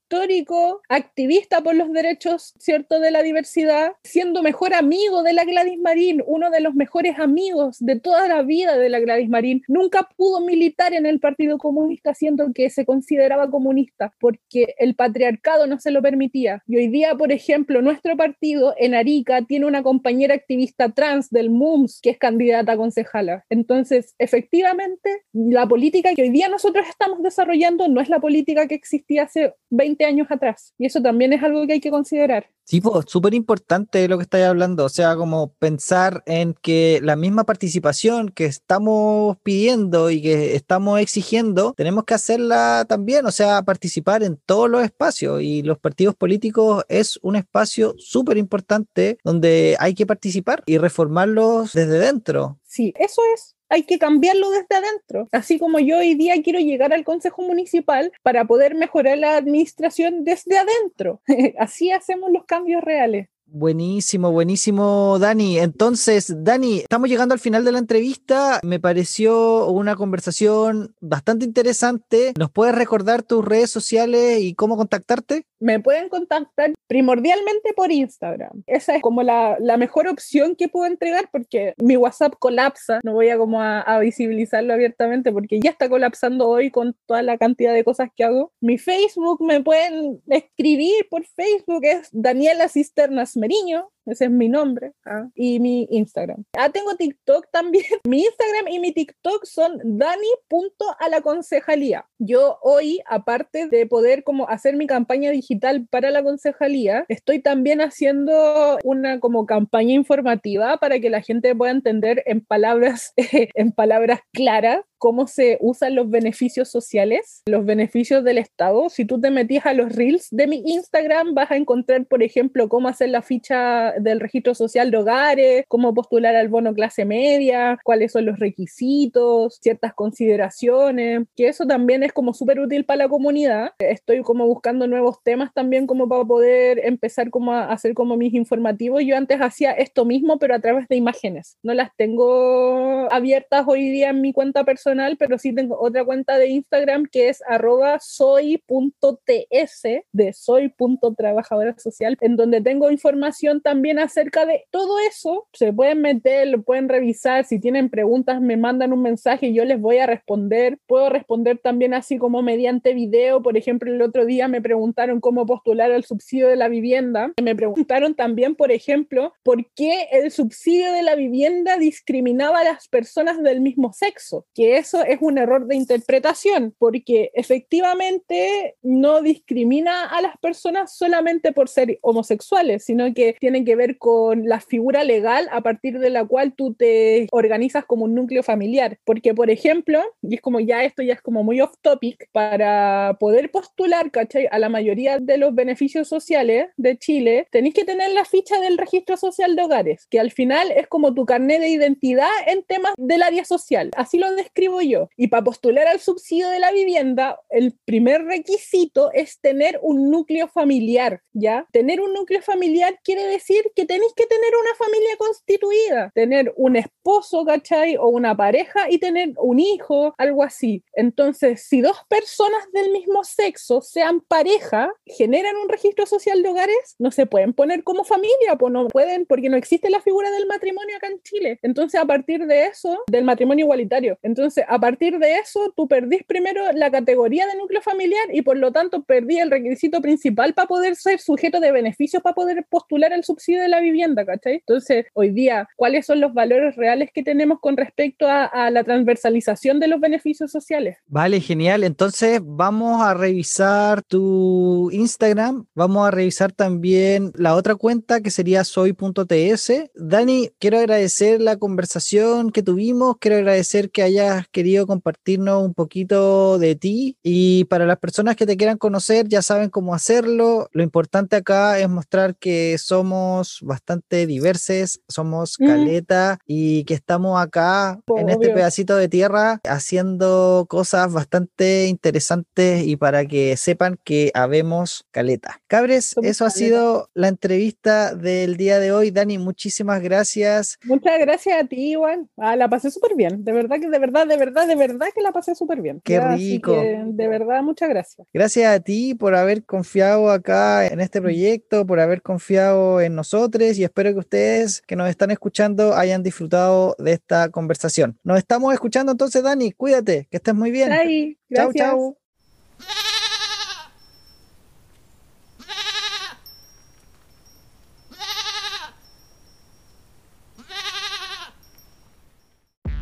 [0.09, 5.79] histórico, activista por los derechos, ¿cierto?, de la diversidad, siendo mejor amigo de la Gladys
[5.79, 10.09] Marín, uno de los mejores amigos de toda la vida de la Gladys Marín, nunca
[10.17, 15.79] pudo militar en el Partido Comunista siendo que se consideraba comunista porque el patriarcado no
[15.79, 16.63] se lo permitía.
[16.67, 21.51] Y hoy día, por ejemplo, nuestro partido en Arica tiene una compañera activista trans del
[21.51, 23.45] MUMS que es candidata a concejala.
[23.51, 28.75] Entonces, efectivamente, la política que hoy día nosotros estamos desarrollando no es la política que
[28.75, 30.75] existía hace 20 años atrás.
[30.79, 32.47] Y eso también es algo que hay que considerar.
[32.65, 37.17] Sí, pues súper importante lo que estáis hablando, o sea, como pensar en que la
[37.17, 43.63] misma participación que estamos pidiendo y que estamos exigiendo, tenemos que hacerla también, o sea,
[43.63, 49.77] participar en todos los espacios y los partidos políticos es un espacio súper importante donde
[49.81, 52.61] hay que participar y reformarlos desde dentro.
[52.65, 55.29] Sí, eso es hay que cambiarlo desde adentro.
[55.33, 60.25] Así como yo hoy día quiero llegar al Consejo Municipal para poder mejorar la administración
[60.25, 61.21] desde adentro.
[61.59, 63.29] Así hacemos los cambios reales.
[63.51, 65.59] Buenísimo, buenísimo, Dani.
[65.59, 68.61] Entonces, Dani, estamos llegando al final de la entrevista.
[68.63, 72.35] Me pareció una conversación bastante interesante.
[72.39, 75.47] ¿Nos puedes recordar tus redes sociales y cómo contactarte?
[75.61, 78.63] Me pueden contactar primordialmente por Instagram.
[78.67, 83.01] Esa es como la, mejor opción que puedo entregar porque mi WhatsApp colapsa.
[83.03, 87.23] No voy a como a, a, visibilizarlo abiertamente porque ya está colapsando hoy con toda
[87.23, 88.53] la cantidad de cosas que hago.
[88.61, 94.93] Mi Facebook me pueden escribir por Facebook, es Daniela Cisternas Meriño, ese es mi nombre,
[95.05, 95.29] ¿ah?
[95.35, 96.45] y mi Instagram.
[96.57, 97.85] Ah, tengo TikTok también.
[98.09, 102.07] Mi Instagram y mi TikTok son dani.alaconcejalía.
[102.19, 107.81] Yo hoy, aparte de poder como hacer mi campaña digital para la concejalía, estoy también
[107.81, 114.21] haciendo una como campaña informativa para que la gente pueda entender en palabras, en palabras
[114.33, 118.91] claras cómo se usan los beneficios sociales, los beneficios del Estado.
[118.91, 122.69] Si tú te metías a los reels de mi Instagram, vas a encontrar, por ejemplo,
[122.69, 127.79] cómo hacer la ficha del registro social de hogares, cómo postular al bono clase media,
[127.85, 133.09] cuáles son los requisitos, ciertas consideraciones, que eso también es como súper útil para la
[133.09, 133.73] comunidad.
[133.79, 138.35] Estoy como buscando nuevos temas también como para poder empezar como a hacer como mis
[138.35, 139.03] informativos.
[139.05, 141.57] Yo antes hacía esto mismo, pero a través de imágenes.
[141.63, 146.39] No las tengo abiertas hoy día en mi cuenta personal pero sí tengo otra cuenta
[146.39, 149.83] de Instagram que es arroba soy.ts
[150.13, 155.47] de soy.trabajadora social, en donde tengo información también acerca de todo eso.
[155.53, 157.45] Se pueden meter, lo pueden revisar.
[157.45, 160.79] Si tienen preguntas, me mandan un mensaje y yo les voy a responder.
[160.87, 163.43] Puedo responder también así como mediante video.
[163.43, 167.33] Por ejemplo, el otro día me preguntaron cómo postular el subsidio de la vivienda.
[167.43, 172.89] Me preguntaron también, por ejemplo, por qué el subsidio de la vivienda discriminaba a las
[172.89, 180.07] personas del mismo sexo, que eso es un error de interpretación, porque efectivamente no discrimina
[180.07, 185.05] a las personas solamente por ser homosexuales, sino que tiene que ver con la figura
[185.05, 188.99] legal a partir de la cual tú te organizas como un núcleo familiar.
[189.05, 193.17] Porque, por ejemplo, y es como ya esto ya es como muy off topic, para
[193.19, 194.47] poder postular, ¿cachai?
[194.51, 198.77] A la mayoría de los beneficios sociales de Chile, tenéis que tener la ficha del
[198.77, 202.93] registro social de hogares, que al final es como tu carnet de identidad en temas
[202.99, 203.91] del área social.
[203.97, 205.09] Así lo describo yo.
[205.17, 210.49] Y para postular al subsidio de la vivienda, el primer requisito es tener un núcleo
[210.49, 211.67] familiar, ¿ya?
[211.73, 216.77] Tener un núcleo familiar quiere decir que tenéis que tener una familia constituida, tener un
[216.77, 217.97] esposo, ¿cachai?
[217.97, 220.83] O una pareja y tener un hijo, algo así.
[220.93, 226.97] Entonces, si dos personas del mismo sexo sean pareja, generan un registro social de hogares,
[226.99, 230.47] no se pueden poner como familia, pues no pueden, porque no existe la figura del
[230.47, 231.59] matrimonio acá en Chile.
[231.63, 236.23] Entonces, a partir de eso, del matrimonio igualitario, entonces a partir de eso, tú perdís
[236.25, 240.69] primero la categoría de núcleo familiar y por lo tanto perdí el requisito principal para
[240.69, 244.55] poder ser sujeto de beneficios, para poder postular el subsidio de la vivienda, ¿cachai?
[244.55, 248.85] Entonces, hoy día, ¿cuáles son los valores reales que tenemos con respecto a, a la
[248.85, 250.99] transversalización de los beneficios sociales?
[251.07, 251.85] Vale, genial.
[251.85, 258.65] Entonces, vamos a revisar tu Instagram, vamos a revisar también la otra cuenta que sería
[258.65, 259.73] soy.ts.
[259.95, 266.59] Dani, quiero agradecer la conversación que tuvimos, quiero agradecer que hayas querido compartirnos un poquito
[266.59, 270.69] de ti y para las personas que te quieran conocer ya saben cómo hacerlo.
[270.73, 277.41] Lo importante acá es mostrar que somos somos bastante diversos, somos caleta y que estamos
[277.41, 284.31] acá en este pedacito de tierra haciendo cosas bastante interesantes y para que sepan que
[284.35, 285.61] habemos caleta.
[285.69, 289.11] Cabres, eso ha sido la entrevista del día de hoy.
[289.11, 290.79] Dani, muchísimas gracias.
[290.85, 292.29] Muchas gracias a ti, Igual.
[292.37, 293.45] Ah, la pasé súper bien.
[293.45, 296.01] De verdad que de verdad, de verdad, de verdad que la pasé súper bien.
[296.03, 296.73] Qué rico.
[296.73, 298.27] de verdad, muchas gracias.
[298.33, 303.28] Gracias a ti por haber confiado acá en este proyecto, por haber confiado en nosotros
[303.77, 308.19] y espero que ustedes que nos están escuchando hayan disfrutado de esta conversación.
[308.23, 309.73] Nos estamos escuchando entonces, Dani.
[309.73, 311.37] Cuídate, que estés muy bien.
[311.55, 312.17] Chao, chao.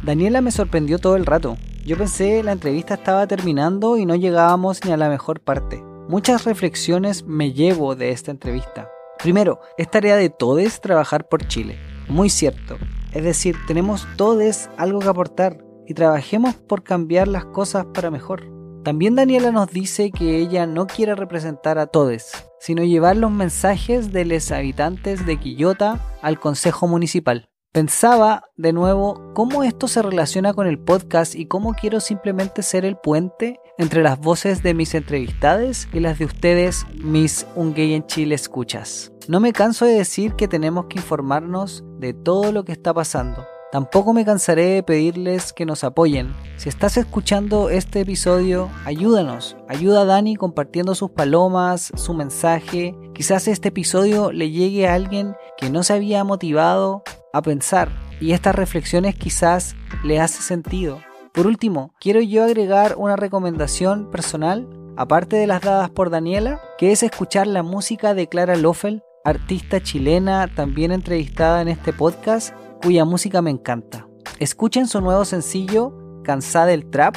[0.05, 1.57] Daniela me sorprendió todo el rato.
[1.85, 5.83] Yo pensé la entrevista estaba terminando y no llegábamos ni a la mejor parte.
[6.09, 8.89] Muchas reflexiones me llevo de esta entrevista.
[9.19, 11.79] Primero, es tarea de todos trabajar por Chile.
[12.09, 12.77] Muy cierto.
[13.13, 18.45] Es decir, tenemos todos algo que aportar y trabajemos por cambiar las cosas para mejor.
[18.85, 24.13] También Daniela nos dice que ella no quiere representar a todos, sino llevar los mensajes
[24.13, 27.49] de los habitantes de Quillota al Consejo Municipal.
[27.73, 32.85] Pensaba de nuevo cómo esto se relaciona con el podcast y cómo quiero simplemente ser
[32.85, 37.95] el puente entre las voces de mis entrevistados y las de ustedes, mis Un Gay
[37.95, 39.13] en Chile escuchas.
[39.29, 43.47] No me canso de decir que tenemos que informarnos de todo lo que está pasando.
[43.73, 46.35] Tampoco me cansaré de pedirles que nos apoyen.
[46.57, 49.57] Si estás escuchando este episodio, ayúdanos.
[49.69, 52.95] Ayuda a Dani compartiendo sus palomas, su mensaje.
[53.13, 57.03] Quizás este episodio le llegue a alguien que no se había motivado
[57.33, 59.75] a pensar y estas reflexiones quizás
[60.05, 61.01] le hace sentido.
[61.37, 64.67] Por último, quiero yo agregar una recomendación personal,
[64.97, 69.83] aparte de las dadas por Daniela, que es escuchar la música de Clara Loffel, artista
[69.83, 74.09] chilena también entrevistada en este podcast, cuya música me encanta.
[74.39, 75.93] Escuchen su nuevo sencillo,
[76.25, 77.17] Cansada del Trap,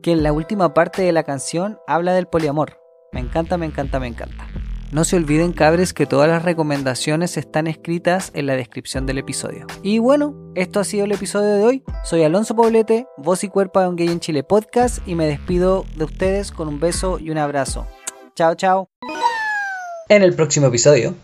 [0.00, 2.78] que en la última parte de la canción habla del poliamor.
[3.10, 4.45] Me encanta, me encanta, me encanta.
[4.92, 9.66] No se olviden, cabres, que todas las recomendaciones están escritas en la descripción del episodio.
[9.82, 11.84] Y bueno, esto ha sido el episodio de hoy.
[12.04, 15.84] Soy Alonso Poblete, voz y cuerpo de un gay en Chile podcast, y me despido
[15.96, 17.86] de ustedes con un beso y un abrazo.
[18.36, 18.88] Chao, chao.
[20.08, 21.14] En el próximo episodio.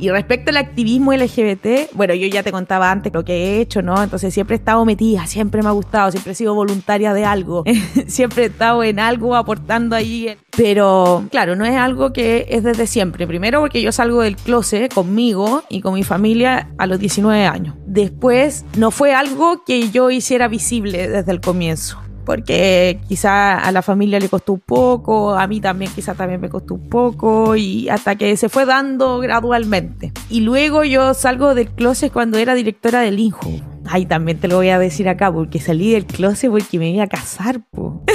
[0.00, 3.82] Y respecto al activismo LGBT, bueno, yo ya te contaba antes lo que he hecho,
[3.82, 4.02] ¿no?
[4.02, 7.64] Entonces siempre he estado metida, siempre me ha gustado, siempre he sido voluntaria de algo,
[8.06, 10.36] siempre he estado en algo aportando ahí.
[10.56, 13.26] Pero claro, no es algo que es desde siempre.
[13.26, 17.74] Primero porque yo salgo del closet conmigo y con mi familia a los 19 años.
[17.86, 21.98] Después no fue algo que yo hiciera visible desde el comienzo
[22.30, 26.48] porque quizá a la familia le costó un poco, a mí también quizá también me
[26.48, 30.12] costó un poco, y hasta que se fue dando gradualmente.
[30.28, 33.50] Y luego yo salgo del closet cuando era directora del INJO.
[33.84, 37.02] Ay, también te lo voy a decir acá, porque salí del closet porque me iba
[37.02, 38.04] a casar, po.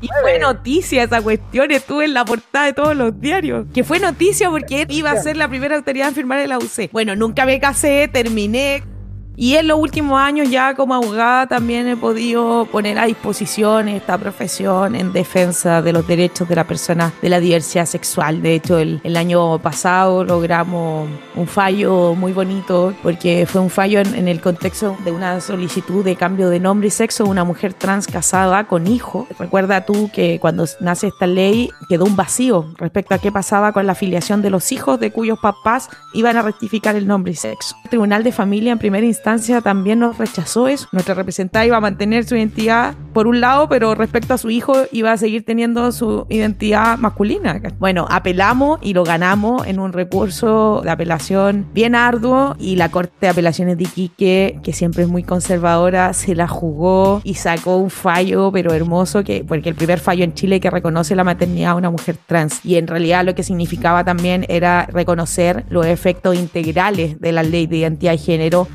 [0.00, 3.66] Y fue noticia esa cuestión, estuve en la portada de todos los diarios.
[3.72, 6.90] Que fue noticia porque iba a ser la primera autoridad en firmar el AUC.
[6.90, 8.82] Bueno, nunca me casé, terminé,
[9.36, 14.18] y en los últimos años ya como abogada también he podido poner a disposición esta
[14.18, 18.42] profesión en defensa de los derechos de la persona de la diversidad sexual.
[18.42, 24.00] De hecho, el, el año pasado logramos un fallo muy bonito porque fue un fallo
[24.00, 27.74] en, el contexto de una solicitud de cambio de nombre y sexo de una mujer
[27.74, 29.26] trans casada con hijo.
[29.38, 33.86] Recuerda tú que cuando nace esta ley quedó un vacío respecto a qué pasaba con
[33.86, 37.74] la afiliación de los hijos de cuyos papás iban a rectificar el nombre y sexo.
[37.84, 39.22] El Tribunal de Familia en primera instancia
[39.62, 40.88] también nos rechazó eso.
[40.92, 44.74] Nuestra representada iba a mantener su identidad por un lado, pero respecto a su hijo
[44.92, 47.60] iba a seguir teniendo su identidad masculina.
[47.78, 53.12] Bueno, apelamos y lo ganamos en un recurso de apelación bien arduo y la Corte
[53.20, 57.90] de Apelaciones de Iquique, que siempre es muy conservadora, se la jugó y sacó un
[57.90, 61.74] fallo, pero hermoso, que, porque el primer fallo en Chile que reconoce la maternidad a
[61.76, 62.64] una mujer trans.
[62.64, 67.66] Y en realidad lo que significaba también era reconocer los efectos integrales de la ley
[67.66, 68.68] de identidad de género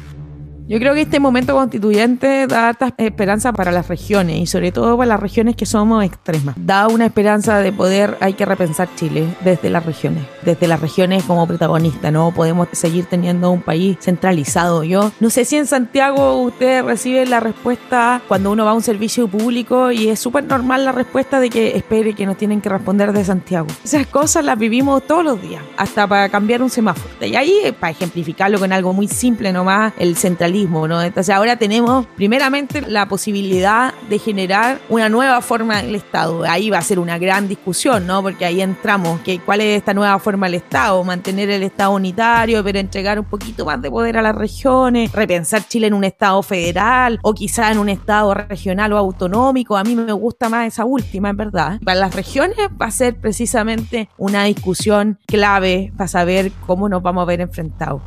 [0.67, 4.97] yo creo que este momento constituyente da harta esperanza para las regiones y sobre todo
[4.97, 6.55] para las regiones que somos extremas.
[6.57, 11.23] Da una esperanza de poder, hay que repensar Chile desde las regiones, desde las regiones
[11.23, 12.33] como protagonista, ¿no?
[12.33, 14.83] Podemos seguir teniendo un país centralizado.
[14.83, 18.83] Yo no sé si en Santiago usted recibe la respuesta cuando uno va a un
[18.83, 22.67] servicio público y es súper normal la respuesta de que espere que nos tienen que
[22.67, 23.67] responder de Santiago.
[23.85, 27.07] Esas cosas las vivimos todos los días, hasta para cambiar un semáforo.
[27.25, 31.01] Y ahí, para ejemplificarlo con algo muy simple nomás, el centralismo ¿no?
[31.01, 36.43] Entonces ahora tenemos primeramente la posibilidad de generar una nueva forma del Estado.
[36.43, 38.21] Ahí va a ser una gran discusión, ¿no?
[38.21, 41.03] Porque ahí entramos, que ¿cuál es esta nueva forma del Estado?
[41.03, 45.67] Mantener el Estado unitario, pero entregar un poquito más de poder a las regiones, repensar
[45.67, 49.77] Chile en un Estado federal o quizá en un Estado regional o autonómico.
[49.77, 51.79] A mí me gusta más esa última, en verdad.
[51.83, 57.21] Para las regiones va a ser precisamente una discusión clave para saber cómo nos vamos
[57.23, 58.01] a ver enfrentados.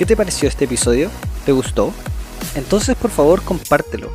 [0.00, 1.10] ¿Qué te pareció este episodio?
[1.44, 1.92] ¿Te gustó?
[2.54, 4.10] Entonces por favor compártelo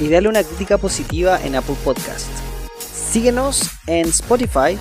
[0.00, 2.26] y dale una crítica positiva en Apple Podcast.
[2.80, 4.78] Síguenos en Spotify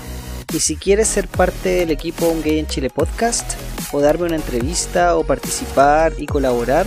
[0.53, 3.51] y si quieres ser parte del equipo Un Gay en Chile Podcast
[3.91, 6.85] o darme una entrevista o participar y colaborar,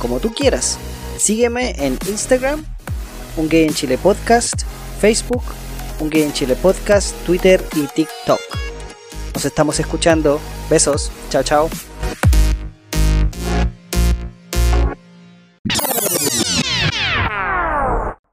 [0.00, 0.76] como tú quieras,
[1.18, 2.64] sígueme en Instagram,
[3.36, 4.62] Un Gay en Chile Podcast,
[5.00, 5.44] Facebook,
[6.00, 8.40] Un Gay en Chile Podcast, Twitter y TikTok.
[9.34, 10.40] Nos estamos escuchando.
[10.68, 11.12] Besos.
[11.30, 11.70] Chao, chao.